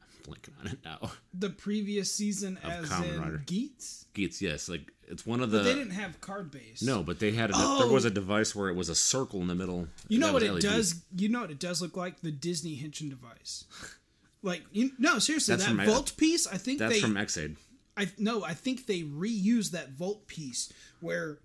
I'm 0.00 0.32
blanking 0.32 0.58
on 0.60 0.66
it 0.68 0.78
now. 0.84 1.10
the 1.34 1.50
previous 1.50 2.10
season 2.10 2.58
as 2.64 2.88
Kamen 2.88 3.14
in 3.14 3.20
Rider. 3.20 3.42
Geats. 3.44 4.06
Geets, 4.14 4.40
yes, 4.40 4.68
like 4.68 4.90
it's 5.08 5.26
one 5.26 5.40
of 5.42 5.50
the. 5.50 5.58
they 5.60 5.74
didn't 5.74 5.90
have 5.92 6.20
card 6.22 6.50
base. 6.50 6.82
no, 6.82 7.02
but 7.02 7.18
they 7.18 7.32
had 7.32 7.50
a, 7.50 7.54
Oh! 7.56 7.80
there 7.84 7.92
was 7.92 8.04
a 8.04 8.08
oh! 8.08 8.12
device 8.12 8.54
where 8.54 8.68
it 8.70 8.74
was 8.76 8.88
a 8.88 8.94
circle 8.94 9.40
in 9.42 9.46
the 9.48 9.54
middle. 9.54 9.88
You 10.08 10.18
know 10.20 10.32
what 10.32 10.42
it 10.42 10.52
LED. 10.52 10.62
does? 10.62 11.02
You 11.16 11.28
know 11.28 11.42
what 11.42 11.50
it 11.50 11.58
does 11.58 11.82
look 11.82 11.96
like? 11.96 12.20
The 12.22 12.30
Disney 12.30 12.76
Henshin 12.76 13.10
device. 13.10 13.64
Like 14.44 14.62
you 14.72 14.90
no, 14.98 15.20
seriously, 15.20 15.54
That's 15.54 15.68
that 15.68 15.76
from- 15.76 15.84
Volt 15.84 16.16
piece. 16.16 16.48
I 16.48 16.56
think 16.56 16.80
That's 16.80 16.94
they. 16.94 17.00
from 17.00 17.16
Ex-Aid. 17.16 17.54
I 17.96 18.10
no, 18.18 18.42
I 18.42 18.54
think 18.54 18.86
they 18.86 19.02
reused 19.02 19.70
that 19.70 19.90
Volt 19.90 20.26
piece 20.26 20.72
where 21.00 21.38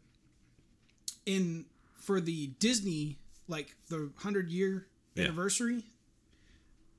in 1.27 1.65
for 1.99 2.19
the 2.19 2.47
Disney 2.59 3.19
like 3.47 3.75
the 3.89 4.09
hundred 4.17 4.49
year 4.49 4.87
Yeah. 5.13 5.25
anniversary, 5.25 5.83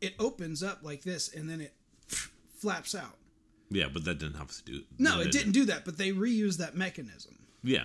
it 0.01 0.15
opens 0.19 0.63
up 0.63 0.81
like 0.83 1.03
this 1.03 1.33
and 1.35 1.49
then 1.49 1.61
it 1.61 1.75
flaps 2.57 2.95
out. 2.95 3.17
Yeah, 3.71 3.87
but 3.93 4.05
that 4.05 4.19
didn't 4.19 4.37
have 4.39 4.51
to 4.51 4.65
do. 4.65 4.83
No, 4.99 5.21
it 5.21 5.31
didn't 5.31 5.53
do 5.53 5.67
that, 5.67 5.85
but 5.85 5.99
they 5.99 6.11
reused 6.11 6.57
that 6.59 6.75
mechanism. 6.75 7.39
Yeah. 7.63 7.85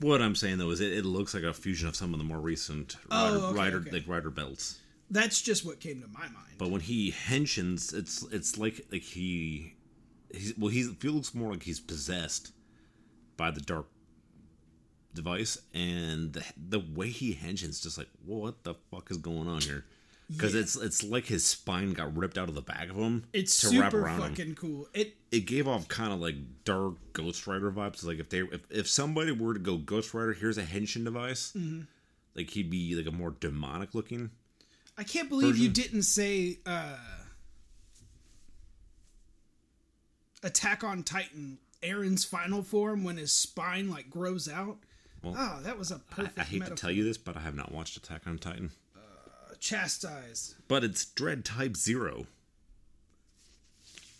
What 0.00 0.22
I'm 0.22 0.34
saying 0.34 0.58
though 0.58 0.70
is 0.70 0.80
it, 0.80 0.92
it 0.92 1.04
looks 1.04 1.34
like 1.34 1.42
a 1.42 1.52
fusion 1.52 1.88
of 1.88 1.96
some 1.96 2.12
of 2.14 2.18
the 2.18 2.24
more 2.24 2.38
recent 2.38 2.96
Oh, 3.10 3.34
rider, 3.34 3.44
okay, 3.46 3.56
rider 3.58 3.76
okay. 3.78 3.90
like 3.90 4.08
rider 4.08 4.30
belts. 4.30 4.78
That's 5.10 5.42
just 5.42 5.64
what 5.66 5.80
came 5.80 6.00
to 6.02 6.08
my 6.08 6.20
mind. 6.20 6.54
But 6.58 6.70
when 6.70 6.80
he 6.80 7.12
henshins, 7.12 7.92
it's 7.94 8.22
it's 8.30 8.58
like 8.58 8.86
like 8.92 9.02
he 9.02 9.74
he's 10.32 10.56
well 10.56 10.70
he 10.70 10.84
feels 10.84 11.34
more 11.34 11.50
like 11.52 11.62
he's 11.64 11.80
possessed 11.80 12.52
by 13.36 13.50
the 13.50 13.60
dark 13.60 13.86
device 15.14 15.58
and 15.74 16.32
the, 16.34 16.44
the 16.56 16.78
way 16.94 17.08
he 17.08 17.34
henshins 17.34 17.82
just 17.82 17.98
like 17.98 18.08
what 18.24 18.62
the 18.64 18.74
fuck 18.90 19.10
is 19.10 19.16
going 19.16 19.48
on 19.48 19.60
here 19.60 19.84
because 20.30 20.54
Yeah. 20.54 20.60
it's 20.60 20.76
it's 20.76 21.02
like 21.04 21.26
his 21.26 21.44
spine 21.44 21.92
got 21.92 22.16
ripped 22.16 22.36
out 22.38 22.48
of 22.48 22.54
the 22.54 22.62
back 22.62 22.90
of 22.90 22.96
him 22.96 23.24
it's 23.32 23.60
to 23.62 23.80
wrap 23.80 23.92
super 23.92 24.04
around 24.04 24.20
him 24.22 24.28
fucking 24.30 24.54
cool. 24.56 24.88
It 24.94 25.16
it 25.30 25.40
gave 25.46 25.66
off 25.68 25.88
kind 25.88 26.12
of 26.12 26.20
like 26.20 26.34
dark 26.64 26.94
Ghost 27.12 27.46
Rider 27.46 27.70
vibes. 27.72 28.04
Like 28.04 28.18
if 28.18 28.28
they 28.28 28.40
if, 28.40 28.60
if 28.70 28.88
somebody 28.88 29.32
were 29.32 29.54
to 29.54 29.60
go 29.60 29.76
Ghost 29.78 30.12
Rider, 30.14 30.32
here's 30.34 30.58
a 30.58 30.62
henshin 30.64 31.04
device. 31.04 31.52
Mm-hmm. 31.56 31.82
Like 32.34 32.50
he'd 32.50 32.70
be 32.70 32.94
like 32.94 33.06
a 33.06 33.10
more 33.16 33.30
demonic 33.30 33.94
looking. 33.94 34.30
I 34.96 35.04
can't 35.04 35.28
believe 35.28 35.56
you 35.56 35.68
didn't 35.68 36.02
say 36.02 36.58
uh 36.66 36.96
Attack 40.42 40.84
on 40.84 41.02
Titan 41.02 41.58
Eren's 41.82 42.24
final 42.24 42.62
form 42.62 43.02
when 43.04 43.16
his 43.16 43.32
spine 43.32 43.90
like 43.90 44.08
grows 44.10 44.48
out. 44.48 44.78
oh, 45.24 45.60
that 45.62 45.78
was 45.78 45.90
a 45.90 45.96
I, 45.96 46.14
perfect. 46.14 46.38
I 46.38 46.42
hate 46.44 46.58
metaphor. 46.60 46.76
to 46.76 46.80
tell 46.80 46.90
you 46.92 47.04
this, 47.04 47.18
but 47.18 47.36
I 47.36 47.40
have 47.40 47.54
not 47.56 47.72
watched 47.72 47.96
Attack 47.96 48.22
on 48.26 48.38
Titan. 48.38 48.70
Chastised. 49.60 50.54
But 50.68 50.84
it's 50.84 51.04
Dread 51.04 51.44
Type 51.44 51.76
Zero. 51.76 52.26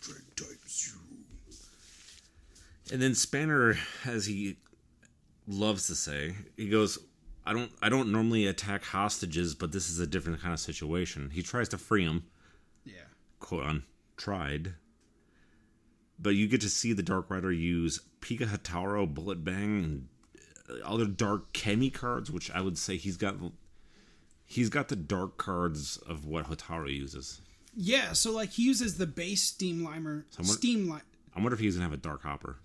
Dread 0.01 0.21
type 0.35 0.67
zero. 0.67 0.99
And 2.91 3.01
then 3.01 3.13
Spanner, 3.15 3.77
as 4.05 4.25
he 4.25 4.57
loves 5.47 5.87
to 5.87 5.95
say, 5.95 6.35
he 6.57 6.69
goes, 6.69 6.97
"I 7.45 7.53
don't, 7.53 7.71
I 7.81 7.89
don't 7.89 8.11
normally 8.11 8.47
attack 8.47 8.83
hostages, 8.85 9.55
but 9.55 9.71
this 9.71 9.89
is 9.89 9.99
a 9.99 10.07
different 10.07 10.41
kind 10.41 10.53
of 10.53 10.59
situation." 10.59 11.29
He 11.31 11.43
tries 11.43 11.69
to 11.69 11.77
free 11.77 12.03
him, 12.03 12.23
Yeah. 12.85 13.05
quote 13.39 13.63
on 13.65 13.83
tried. 14.17 14.75
But 16.17 16.31
you 16.31 16.47
get 16.47 16.61
to 16.61 16.69
see 16.69 16.91
the 16.93 17.03
Dark 17.03 17.29
Rider 17.29 17.51
use 17.51 17.99
Pika 18.21 18.47
Hataro, 18.47 19.11
Bullet 19.11 19.43
Bang, 19.43 19.83
and 19.83 20.81
other 20.83 21.05
dark 21.05 21.53
Chemy 21.53 21.93
cards, 21.93 22.29
which 22.29 22.51
I 22.51 22.61
would 22.61 22.77
say 22.77 22.97
he's 22.97 23.17
got. 23.17 23.37
He's 24.49 24.69
got 24.69 24.87
the 24.89 24.95
dark 24.97 25.37
cards 25.37 25.95
of 25.97 26.25
what 26.25 26.45
Hataro 26.49 26.91
uses. 26.93 27.39
Yeah. 27.75 28.11
So 28.13 28.31
like 28.31 28.49
he 28.51 28.63
uses 28.63 28.97
the 28.97 29.05
base 29.07 29.43
steam 29.43 29.81
limer. 29.85 30.25
Someone- 30.31 30.57
Steam 30.57 30.89
li- 30.89 30.99
I 31.35 31.39
wonder 31.39 31.53
if 31.53 31.59
he's 31.61 31.75
gonna 31.75 31.85
have 31.85 31.93
a 31.93 31.97
dark 31.97 32.23
hopper. 32.23 32.57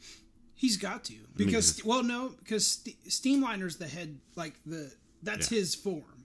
He's 0.55 0.77
got 0.79 1.05
to 1.05 1.14
because 1.37 1.85
well 1.85 2.03
no 2.03 2.31
because 2.38 2.66
Ste 2.66 2.97
Steamliner's 3.07 3.77
the 3.77 3.87
head 3.87 4.18
like 4.35 4.55
the 4.64 4.92
that's 5.23 5.53
Yeah. 5.53 5.59
his 5.59 5.75
form, 5.75 6.25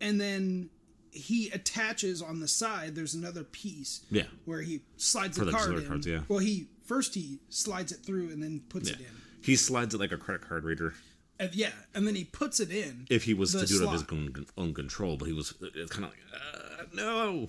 and 0.00 0.18
then 0.20 0.70
he 1.10 1.50
attaches 1.50 2.22
on 2.22 2.40
the 2.40 2.48
side. 2.48 2.94
There's 2.94 3.14
another 3.14 3.44
piece. 3.44 4.00
Yeah. 4.10 4.24
Where 4.46 4.62
he 4.62 4.80
slides 4.96 5.36
For 5.36 5.44
the 5.44 5.50
the 5.50 5.56
card 5.56 5.74
in. 5.78 5.86
cards, 5.86 6.06
yeah. 6.06 6.22
Well, 6.28 6.38
he 6.38 6.68
first 6.86 7.14
he 7.14 7.40
slides 7.50 7.92
it 7.92 7.98
through 8.04 8.30
and 8.30 8.42
then 8.42 8.60
puts 8.68 8.88
Yeah, 8.88 8.96
it 8.96 9.00
in. 9.00 9.06
he 9.42 9.54
slides 9.56 9.94
it 9.94 9.98
like 9.98 10.12
a 10.12 10.16
credit 10.18 10.46
card 10.48 10.64
reader. 10.64 10.94
And, 11.40 11.54
yeah, 11.54 11.70
and 11.94 12.06
then 12.06 12.14
he 12.16 12.24
puts 12.24 12.58
it 12.58 12.70
in. 12.70 13.06
if 13.10 13.22
he 13.24 13.32
was 13.34 13.52
to 13.52 13.64
do 13.64 13.80
it 13.80 13.86
of 13.86 13.92
his 13.92 14.00
slot. 14.02 14.46
own, 14.56 14.74
control, 14.74 15.16
but 15.16 15.26
he 15.26 15.32
was 15.32 15.54
it's 15.60 15.92
kind 15.92 16.04
of 16.04 16.10
like 16.10 16.20
uh, 16.34 16.82
no. 16.94 17.48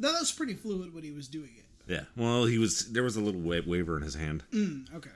That 0.00 0.12
was 0.18 0.32
pretty 0.32 0.54
fluid 0.54 0.92
when 0.92 1.04
he 1.04 1.12
was 1.12 1.28
doing 1.28 1.50
it. 1.56 1.64
Yeah, 1.86 2.04
well, 2.16 2.44
he 2.46 2.58
was 2.58 2.90
there 2.92 3.02
was 3.04 3.14
a 3.16 3.20
little 3.20 3.40
wa- 3.40 3.60
waver 3.66 3.96
in 3.96 4.02
his 4.02 4.14
hand, 4.14 4.42
Mm, 4.52 4.92
okay. 4.96 5.10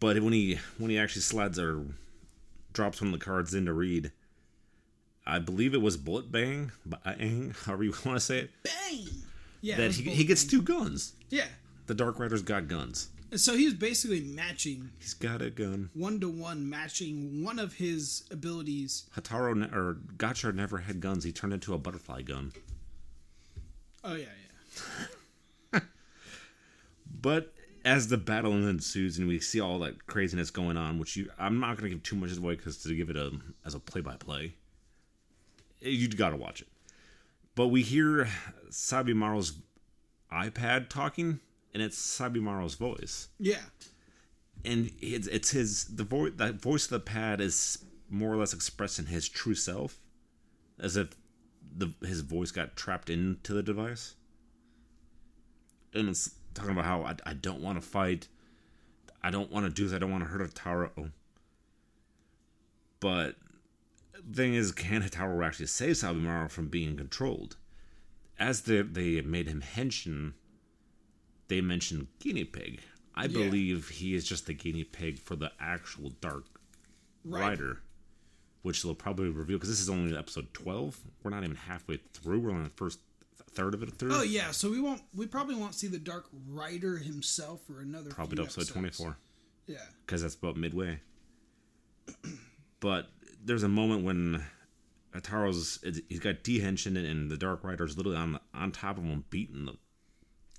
but 0.00 0.18
when 0.20 0.32
he 0.32 0.58
when 0.78 0.90
he 0.90 0.98
actually 0.98 1.22
slides 1.22 1.58
or 1.58 1.84
drops 2.72 3.00
one 3.00 3.12
of 3.12 3.18
the 3.18 3.24
cards 3.24 3.52
in 3.52 3.66
to 3.66 3.72
read, 3.74 4.12
I 5.26 5.38
believe 5.38 5.74
it 5.74 5.82
was 5.82 5.96
bullet 5.96 6.30
bang, 6.32 6.72
bang, 6.86 7.54
however 7.64 7.84
you 7.84 7.90
want 8.04 8.16
to 8.16 8.20
say 8.24 8.38
it. 8.38 8.50
Bang. 8.62 9.06
Yeah. 9.60 9.76
That 9.78 9.92
he, 9.92 10.02
he 10.10 10.24
gets 10.24 10.44
bang. 10.44 10.50
two 10.50 10.62
guns. 10.62 11.12
Yeah. 11.30 11.46
The 11.88 11.94
Dark 11.94 12.18
Rider's 12.18 12.42
got 12.42 12.68
guns. 12.68 13.08
So 13.34 13.56
he 13.56 13.64
was 13.64 13.74
basically 13.74 14.20
matching 14.20 14.90
He's 15.00 15.14
got 15.14 15.42
a 15.42 15.50
gun. 15.50 15.90
one 15.94 16.20
to 16.20 16.28
one, 16.28 16.68
matching 16.70 17.42
one 17.44 17.58
of 17.58 17.74
his 17.74 18.22
abilities. 18.30 19.08
Hataro 19.16 19.56
ne- 19.56 19.76
or 19.76 19.94
Gotchard 20.16 20.54
never 20.54 20.78
had 20.78 21.00
guns. 21.00 21.24
He 21.24 21.32
turned 21.32 21.52
into 21.52 21.74
a 21.74 21.78
butterfly 21.78 22.22
gun. 22.22 22.52
Oh 24.04 24.14
yeah, 24.14 24.26
yeah. 25.72 25.80
But 27.20 27.52
as 27.84 28.08
the 28.08 28.16
battle 28.16 28.52
ensues 28.52 29.18
and 29.18 29.26
we 29.26 29.40
see 29.40 29.60
all 29.60 29.78
that 29.80 30.06
craziness 30.06 30.50
going 30.50 30.76
on, 30.76 30.98
which 30.98 31.16
you, 31.16 31.30
I'm 31.38 31.58
not 31.60 31.76
going 31.76 31.90
to 31.90 31.96
give 31.96 32.02
too 32.02 32.16
much 32.16 32.36
away 32.36 32.54
because 32.54 32.78
to 32.82 32.94
give 32.94 33.10
it 33.10 33.16
a 33.16 33.32
as 33.64 33.74
a 33.74 33.80
play 33.80 34.00
by 34.00 34.16
play, 34.16 34.54
you 35.80 36.08
got 36.08 36.30
to 36.30 36.36
watch 36.36 36.60
it. 36.62 36.68
But 37.54 37.68
we 37.68 37.82
hear 37.82 38.28
Sabimaru's 38.70 39.58
iPad 40.32 40.88
talking, 40.88 41.40
and 41.76 41.82
it's 41.84 41.98
Sabimaru's 42.18 42.74
voice, 42.76 43.28
Yeah. 43.38 43.60
and 44.64 44.90
it's 45.02 45.26
it's 45.26 45.50
his 45.50 45.84
the 45.84 46.04
voice 46.04 46.32
that 46.36 46.54
voice 46.54 46.84
of 46.86 46.90
the 46.90 47.00
pad 47.00 47.38
is 47.38 47.84
more 48.08 48.32
or 48.32 48.36
less 48.38 48.54
expressing 48.54 49.04
his 49.04 49.28
true 49.28 49.54
self, 49.54 49.98
as 50.80 50.96
if 50.96 51.08
the 51.76 51.92
his 52.00 52.22
voice 52.22 52.50
got 52.50 52.76
trapped 52.76 53.10
into 53.10 53.52
the 53.52 53.62
device 53.62 54.14
and 55.92 56.08
it's 56.08 56.34
talking 56.54 56.70
about 56.70 56.86
how 56.86 57.02
I, 57.02 57.14
I 57.26 57.34
don't 57.34 57.60
want 57.60 57.78
to 57.78 57.86
fight. 57.86 58.28
I 59.22 59.28
don't 59.30 59.50
want 59.52 59.66
to 59.66 59.70
do 59.70 59.84
this. 59.84 59.94
I 59.94 59.98
don't 59.98 60.10
want 60.10 60.24
to 60.24 60.30
hurt 60.30 60.54
Hataro. 60.54 61.12
But 63.00 63.36
the 64.26 64.34
thing 64.34 64.54
is, 64.54 64.72
can 64.72 65.02
Hataro 65.02 65.44
actually 65.44 65.66
save 65.66 65.96
Sabimaru 65.96 66.50
from 66.50 66.68
being 66.68 66.96
controlled? 66.96 67.56
As 68.38 68.62
they 68.62 68.80
they 68.80 69.20
made 69.20 69.46
him 69.48 69.62
henshin, 69.62 70.32
they 71.48 71.60
mentioned 71.60 72.08
guinea 72.18 72.44
pig. 72.44 72.80
I 73.14 73.22
Yeah. 73.24 73.28
believe 73.44 73.88
he 73.88 74.14
is 74.14 74.24
just 74.28 74.46
the 74.46 74.52
guinea 74.54 74.84
pig 74.84 75.18
for 75.18 75.36
the 75.36 75.50
actual 75.58 76.10
Dark 76.20 76.44
Right. 77.24 77.40
Rider, 77.48 77.80
which 78.62 78.82
they'll 78.82 78.94
probably 78.94 79.30
reveal 79.30 79.56
because 79.56 79.70
this 79.70 79.80
is 79.80 79.88
only 79.90 80.16
episode 80.16 80.52
twelve. 80.54 80.98
We're 81.22 81.30
not 81.30 81.42
even 81.44 81.56
halfway 81.56 81.98
through. 82.12 82.40
We're 82.40 82.52
on 82.52 82.64
the 82.64 82.70
first 82.70 83.00
third 83.52 83.74
of 83.74 83.82
it 83.82 83.92
through. 83.98 84.14
Oh 84.14 84.22
yeah, 84.22 84.50
so 84.50 84.70
we 84.70 84.80
won't. 84.80 85.02
We 85.14 85.26
probably 85.26 85.54
won't 85.54 85.74
see 85.74 85.86
the 85.88 85.98
Dark 85.98 86.26
Rider 86.48 86.98
himself 86.98 87.62
for 87.66 87.80
another. 87.80 88.10
probably 88.10 88.42
episode 88.42 88.68
twenty 88.68 88.90
four. 88.90 89.16
Yeah. 89.66 89.78
because 90.04 90.22
that's 90.22 90.34
about 90.36 90.56
midway. 90.56 91.00
But 92.80 93.08
there's 93.42 93.62
a 93.62 93.68
moment 93.68 94.04
when 94.04 94.44
Ataro's 95.14 95.78
he's 96.08 96.20
got 96.20 96.44
dehenshin 96.44 96.96
and 97.10 97.30
the 97.30 97.36
Dark 97.36 97.64
Rider's 97.64 97.96
literally 97.96 98.18
on 98.18 98.38
on 98.54 98.70
top 98.72 98.98
of 98.98 99.04
him, 99.04 99.24
beating 99.30 99.64
the. 99.64 99.74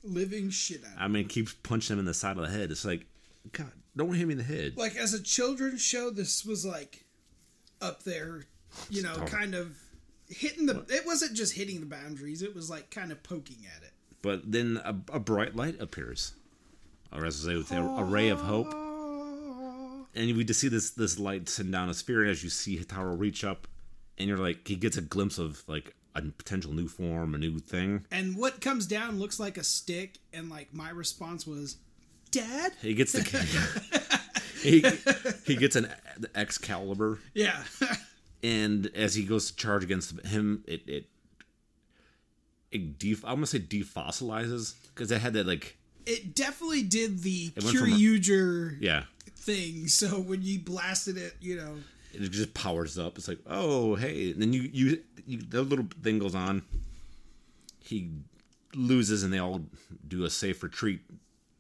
Living 0.04 0.50
shit 0.50 0.84
out. 0.86 1.02
I 1.02 1.08
mean, 1.08 1.28
keeps 1.28 1.54
punching 1.54 1.94
him 1.94 2.00
in 2.00 2.06
the 2.06 2.14
side 2.14 2.38
of 2.38 2.44
the 2.44 2.50
head. 2.50 2.72
It's 2.72 2.86
like, 2.86 3.06
God, 3.52 3.72
don't 3.96 4.14
hit 4.14 4.28
me 4.28 4.34
in 4.34 4.38
the 4.38 4.44
head. 4.44 4.78
Like 4.78 4.96
as 4.96 5.14
a 5.14 5.22
children's 5.22 5.82
show, 5.82 6.10
this 6.10 6.46
was 6.46 6.66
like 6.66 7.06
up 7.82 8.04
there. 8.04 8.46
You 8.90 9.02
know, 9.02 9.14
Stop. 9.14 9.30
kind 9.30 9.56
of 9.56 9.76
hitting 10.30 10.66
the. 10.66 10.86
It 10.90 11.06
wasn't 11.06 11.34
just 11.36 11.54
hitting 11.54 11.80
the 11.80 11.86
boundaries. 11.86 12.42
It 12.42 12.54
was 12.54 12.70
like 12.70 12.92
kind 12.92 13.12
of 13.12 13.24
poking 13.24 13.66
at 13.76 13.84
it. 13.84 13.92
But 14.22 14.52
then 14.52 14.80
a, 14.84 14.96
a 15.14 15.20
bright 15.20 15.56
light 15.56 15.80
appears, 15.80 16.34
or 17.12 17.26
as 17.26 17.48
I 17.48 17.62
say, 17.62 17.76
a, 17.78 17.82
a 17.82 18.04
ray 18.04 18.30
of 18.30 18.40
hope. 18.40 18.68
Ah. 18.72 20.06
And 20.16 20.36
we 20.36 20.44
just 20.44 20.60
see 20.60 20.68
this 20.68 20.92
this 20.92 21.20
light 21.20 21.48
send 21.50 21.72
down 21.72 21.90
a 21.90 21.94
sphere, 21.94 22.22
and 22.22 22.32
as 22.32 22.44
you 22.44 22.50
see 22.50 22.78
Hitaro 22.78 23.18
reach 23.18 23.44
up, 23.44 23.68
and 24.18 24.28
you're 24.28 24.38
like, 24.38 24.68
he 24.68 24.76
gets 24.76 24.98
a 24.98 25.02
glimpse 25.02 25.38
of 25.38 25.64
like 25.68 25.96
a 26.26 26.32
potential 26.32 26.74
new 26.74 26.88
form, 26.88 27.34
a 27.34 27.38
new 27.38 27.60
thing. 27.60 28.06
And 28.12 28.36
what 28.38 28.62
comes 28.62 28.86
down 28.86 29.20
looks 29.20 29.40
like 29.40 29.58
a 29.58 29.64
stick, 29.64 30.18
and 30.34 30.50
like 30.50 30.74
my 30.74 30.90
response 30.90 31.46
was, 31.48 31.78
"Dad." 32.32 32.74
He 32.82 32.94
gets 32.94 33.12
the 33.12 33.22
he 34.62 34.84
he 35.46 35.56
gets 35.60 35.76
an 35.76 35.90
Excalibur, 36.36 37.20
Yeah. 37.34 37.64
and 38.44 38.90
as 38.96 39.16
he 39.16 39.24
goes 39.24 39.52
to 39.52 39.56
charge 39.56 39.84
against 39.84 40.20
him, 40.26 40.64
it 40.68 40.82
it 40.88 41.06
it 42.72 43.00
def- 43.00 43.24
I'm 43.26 43.36
gonna 43.36 43.48
say 43.48 43.60
defossilizes 43.60 44.76
because 44.94 45.12
it 45.12 45.22
had 45.22 45.34
that 45.34 45.48
like 45.48 45.78
it 46.06 46.36
definitely 46.36 46.84
did 46.84 47.20
the 47.24 47.50
from 47.50 47.70
yeah, 48.82 49.04
thing. 49.36 49.88
So 49.88 50.08
when 50.20 50.42
you 50.42 50.60
blasted 50.60 51.18
it, 51.18 51.36
you 51.42 51.56
know, 51.58 51.76
it 52.14 52.30
just 52.32 52.54
powers 52.54 52.98
up. 52.98 53.18
It's 53.18 53.28
like 53.28 53.40
oh 53.48 53.96
hey, 53.96 54.32
and 54.32 54.42
then 54.42 54.54
you 54.54 54.70
you, 54.74 55.04
you 55.26 55.38
the 55.40 55.62
little 55.62 55.88
thing 56.02 56.20
goes 56.20 56.36
on. 56.36 56.64
He 57.80 58.10
loses, 58.76 59.24
and 59.24 59.32
they 59.34 59.40
all 59.40 59.62
do 60.08 60.24
a 60.26 60.30
safe 60.30 60.62
retreat 60.62 61.02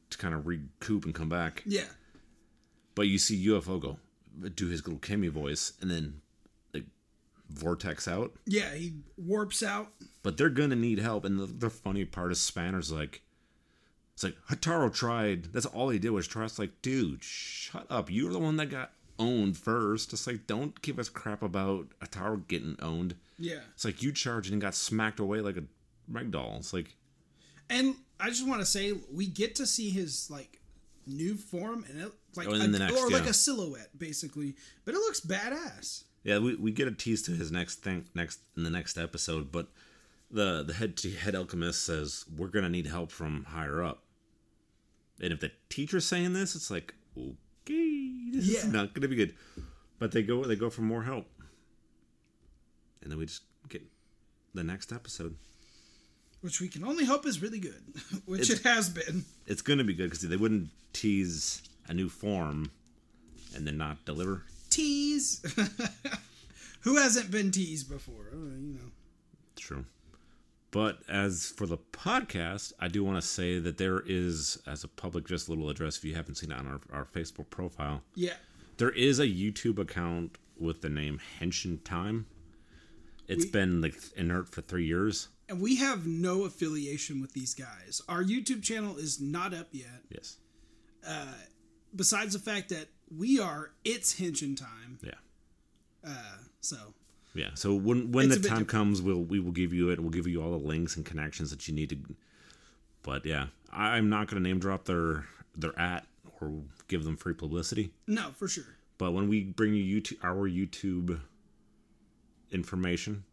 to 0.09 0.17
kind 0.17 0.33
of 0.33 0.45
recoup 0.47 1.05
and 1.05 1.13
come 1.15 1.29
back. 1.29 1.63
yeah. 1.65 1.85
But 2.95 3.03
you 3.07 3.17
see 3.17 3.45
UFO 3.47 3.79
go 3.79 3.97
do 4.55 4.67
his 4.67 4.85
little 4.85 4.99
Chemy 4.99 5.29
voice, 5.29 5.73
and 5.81 5.89
then 5.91 6.21
like 6.73 6.85
vortex 7.49 8.07
out. 8.07 8.33
Yeah, 8.45 8.73
he 8.73 8.93
warps 9.17 9.61
out. 9.63 9.89
but 10.23 10.35
they're 10.37 10.49
gonna 10.49 10.75
need 10.75 10.99
help. 10.99 11.23
And 11.25 11.39
the, 11.39 11.45
the 11.45 11.69
funny 11.69 12.05
part 12.05 12.31
is 12.31 12.39
Spanner's 12.39 12.91
like, 12.91 13.21
it's 14.13 14.23
like 14.23 14.35
Hataro 14.49 14.91
tried. 14.93 15.45
That's 15.53 15.65
all 15.67 15.89
he 15.89 15.99
did 15.99 16.09
was 16.09 16.27
try. 16.27 16.45
It's 16.45 16.57
like, 16.59 16.81
dude, 16.81 17.23
shut 17.23 17.85
up. 17.89 18.09
You're 18.11 18.31
the 18.33 18.39
one 18.39 18.57
that 18.57 18.65
got 18.67 18.91
owned 19.19 19.57
first. 19.57 20.13
It's 20.13 20.27
like, 20.27 20.47
don't 20.47 20.81
give 20.81 20.99
us 20.99 21.09
crap 21.09 21.41
about 21.43 21.87
Hataro 22.01 22.47
getting 22.47 22.75
owned. 22.81 23.15
Yeah. 23.39 23.59
It's 23.73 23.85
like 23.85 24.01
you 24.03 24.11
charged 24.11 24.51
and 24.51 24.61
got 24.61 24.75
smacked 24.75 25.19
away 25.19 25.41
like 25.41 25.57
a 25.57 25.63
ragdoll. 26.11 26.57
It's 26.57 26.73
like, 26.73 26.95
And 27.69 27.95
I 28.19 28.29
just 28.29 28.47
want 28.47 28.61
to 28.61 28.65
say 28.65 28.93
we 29.11 29.27
get 29.27 29.55
to 29.55 29.65
see 29.67 29.89
his 29.89 30.29
like 30.31 30.59
new 31.05 31.35
form 31.35 31.85
and 31.89 32.01
it 32.01 32.11
like 32.35 32.47
Oh, 32.47 32.53
a- 32.53 32.57
the 32.67 32.79
next, 32.79 32.95
or 32.95 33.09
like 33.09 33.25
a 33.27 33.33
silhouette 33.33 33.89
basically, 33.97 34.55
but 34.85 34.93
it 34.93 34.97
looks 34.99 35.21
badass. 35.21 36.03
yeah, 36.23 36.37
we, 36.39 36.55
we 36.55 36.71
get 36.71 36.87
a 36.87 36.91
tease 36.91 37.21
to 37.23 37.31
his 37.31 37.51
next 37.51 37.83
thing 37.83 38.05
next 38.13 38.39
in 38.55 38.63
the 38.63 38.69
next 38.69 38.97
episode, 38.97 39.51
but 39.51 39.67
the 40.29 40.61
the 40.63 40.73
head 40.73 40.99
head 41.21 41.35
alchemist 41.35 41.85
says 41.85 42.25
we're 42.37 42.49
gonna 42.49 42.67
need 42.69 42.87
help 42.87 43.11
from 43.11 43.45
higher 43.45 43.81
up. 43.83 44.03
And 45.21 45.31
if 45.31 45.39
the 45.39 45.51
teacher's 45.69 46.05
saying 46.05 46.33
this, 46.33 46.53
it's 46.55 46.69
like, 46.69 46.93
this 48.37 48.47
is 48.49 48.63
Yeah. 48.65 48.71
not 48.71 48.93
gonna 48.93 49.07
be 49.07 49.15
good. 49.15 49.35
But 49.99 50.11
they 50.11 50.21
go 50.23 50.43
they 50.45 50.55
go 50.55 50.69
for 50.69 50.81
more 50.81 51.03
help. 51.03 51.27
And 53.01 53.11
then 53.11 53.17
we 53.19 53.25
just 53.25 53.43
get 53.69 53.81
the 54.53 54.63
next 54.63 54.91
episode. 54.91 55.35
which 56.41 56.61
we 56.61 56.67
can 56.67 56.83
only 56.83 57.03
hope 57.03 57.25
is 57.25 57.41
really 57.41 57.59
good, 57.59 57.81
which 58.25 58.41
It's- 58.49 58.59
it 58.59 58.63
has 58.63 58.89
been. 58.89 59.25
It's 59.47 59.61
going 59.63 59.79
to 59.79 59.83
be 59.83 59.93
good 59.95 60.09
because 60.11 60.21
they 60.21 60.35
wouldn't 60.37 60.69
tease 60.93 61.61
a 61.87 61.93
new 61.93 62.09
form 62.09 62.69
and 63.55 63.65
then 63.65 63.77
not 63.77 64.05
deliver. 64.05 64.43
Tease. 64.69 65.41
Who 66.81 66.95
hasn't 66.97 67.31
been 67.31 67.51
teased 67.51 67.89
before? 67.89 68.27
Uh, 68.31 68.35
you 68.37 68.73
know. 68.75 68.91
True. 69.55 69.85
But 70.71 70.99
as 71.07 71.47
for 71.55 71.65
the 71.65 71.77
podcast, 71.77 72.73
I 72.79 72.87
do 72.89 73.03
want 73.03 73.21
to 73.21 73.27
say 73.27 73.57
that 73.59 73.77
there 73.77 74.03
is, 74.05 74.61
as 74.67 74.83
a 74.83 74.87
public 74.87 75.25
just 75.25 75.47
a 75.47 75.51
little 75.51 75.69
address, 75.69 75.97
if 75.97 76.03
you 76.05 76.13
haven't 76.15 76.35
seen 76.35 76.51
it 76.51 76.57
on 76.57 76.67
our, 76.67 76.81
our 76.91 77.05
Facebook 77.05 77.49
profile, 77.49 78.03
Yeah. 78.15 78.35
there 78.77 78.91
is 78.91 79.19
a 79.19 79.27
YouTube 79.27 79.79
account 79.79 80.37
with 80.59 80.81
the 80.81 80.89
name 80.89 81.19
Henshin 81.39 81.83
Time. 81.83 82.25
It's 83.27 83.45
We- 83.45 83.51
been 83.51 83.81
like 83.81 83.95
inert 84.15 84.49
for 84.49 84.61
three 84.61 84.85
years. 84.85 85.29
And 85.49 85.61
we 85.61 85.77
have 85.77 86.05
no 86.05 86.43
affiliation 86.43 87.21
with 87.21 87.31
these 87.31 87.53
guys. 87.53 88.01
Our 88.09 88.21
YouTube 88.21 88.61
channel 88.61 88.97
is 88.97 89.21
not 89.21 89.53
up 89.53 89.69
yet. 89.71 90.03
Yes. 90.09 90.37
Uh, 91.05 91.33
Besides 91.95 92.33
the 92.33 92.39
fact 92.39 92.67
that 92.69 92.89
we 93.09 93.39
are 93.39 93.71
it's 93.85 94.19
Henshin 94.19 94.57
time. 94.57 94.99
Yeah. 95.01 95.11
Uh, 96.03 96.37
So 96.59 96.93
Yeah. 97.37 97.51
So 97.53 97.73
when 97.75 98.11
when 98.11 98.31
It's 98.31 98.41
the 98.41 98.49
time 98.49 98.65
comes, 98.65 99.01
we'll 99.01 99.23
we 99.23 99.39
will 99.39 99.51
give 99.51 99.73
you 99.73 99.89
it. 99.91 99.99
We'll 99.99 100.09
give 100.09 100.27
you 100.27 100.41
all 100.41 100.51
the 100.51 100.57
links 100.57 100.95
and 100.97 101.05
connections 101.05 101.51
that 101.51 101.67
you 101.67 101.73
need 101.73 101.89
to. 101.89 101.97
But 103.03 103.25
yeah, 103.25 103.47
I'm 103.71 104.09
not 104.09 104.27
going 104.27 104.41
to 104.41 104.49
name 104.49 104.59
drop 104.59 104.85
their 104.85 105.25
their 105.55 105.77
at 105.79 106.07
or 106.41 106.51
give 106.87 107.03
them 107.03 107.15
free 107.15 107.33
publicity. 107.33 107.91
no, 108.07 108.31
for 108.31 108.47
sure. 108.47 108.65
But 108.97 109.11
when 109.13 109.29
we 109.29 109.43
bring 109.43 109.75
you 109.75 110.01
YouTube, 110.01 110.17
our 110.23 110.49
YouTube 110.49 111.19
information, 112.51 113.23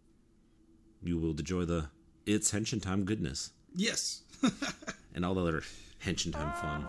you 1.02 1.16
will 1.18 1.30
enjoy 1.30 1.64
the 1.64 1.88
it's 2.26 2.52
henshin 2.52 2.82
time 2.82 3.04
goodness 3.04 3.50
Yes. 3.74 4.22
and 5.14 5.24
all 5.24 5.34
the 5.34 5.40
other 5.40 5.62
henshin 6.04 6.32
time 6.32 6.52
fun. 6.54 6.84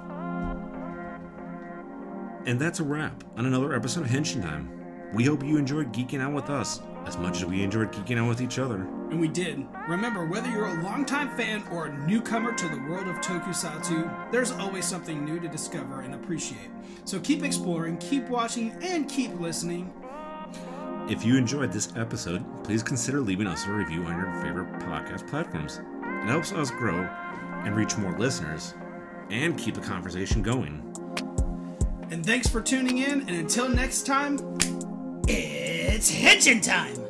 And 2.45 2.59
that's 2.59 2.79
a 2.79 2.83
wrap 2.83 3.23
on 3.37 3.45
another 3.45 3.73
episode 3.73 4.01
of 4.01 4.09
Henshin 4.09 4.41
Time. 4.41 4.69
We 5.13 5.23
hope 5.23 5.43
you 5.43 5.57
enjoyed 5.57 5.91
geeking 5.91 6.19
out 6.21 6.33
with 6.33 6.49
us 6.49 6.79
as 7.05 7.17
much 7.17 7.37
as 7.37 7.45
we 7.45 7.63
enjoyed 7.63 7.91
geeking 7.91 8.17
out 8.17 8.27
with 8.27 8.41
each 8.41 8.59
other. 8.59 8.75
And 8.75 9.19
we 9.19 9.27
did. 9.27 9.65
Remember, 9.87 10.25
whether 10.25 10.49
you're 10.49 10.65
a 10.65 10.83
longtime 10.83 11.35
fan 11.37 11.63
or 11.71 11.85
a 11.85 12.07
newcomer 12.07 12.53
to 12.53 12.67
the 12.67 12.81
world 12.89 13.07
of 13.07 13.17
tokusatsu, 13.17 14.31
there's 14.31 14.51
always 14.51 14.85
something 14.85 15.23
new 15.23 15.39
to 15.39 15.47
discover 15.47 16.01
and 16.01 16.15
appreciate. 16.15 16.71
So 17.05 17.19
keep 17.19 17.43
exploring, 17.43 17.97
keep 17.97 18.27
watching, 18.29 18.71
and 18.81 19.07
keep 19.09 19.39
listening. 19.39 19.93
If 21.07 21.23
you 21.23 21.37
enjoyed 21.37 21.71
this 21.71 21.93
episode, 21.95 22.43
please 22.63 22.81
consider 22.81 23.21
leaving 23.21 23.45
us 23.45 23.67
a 23.67 23.71
review 23.71 24.03
on 24.05 24.17
your 24.17 24.33
favorite 24.41 24.71
podcast 24.79 25.27
platforms. 25.29 25.79
It 26.01 26.27
helps 26.27 26.51
us 26.51 26.71
grow 26.71 27.07
and 27.63 27.75
reach 27.75 27.95
more 27.97 28.17
listeners 28.17 28.73
and 29.29 29.55
keep 29.57 29.75
the 29.75 29.81
conversation 29.81 30.41
going. 30.41 30.81
And 32.09 32.25
thanks 32.25 32.47
for 32.47 32.61
tuning 32.61 32.99
in, 32.99 33.21
and 33.21 33.31
until 33.31 33.69
next 33.69 34.07
time, 34.07 34.39
eh. 35.27 35.64
It's 35.87 36.09
Henshin 36.09 36.61
Time! 36.61 37.04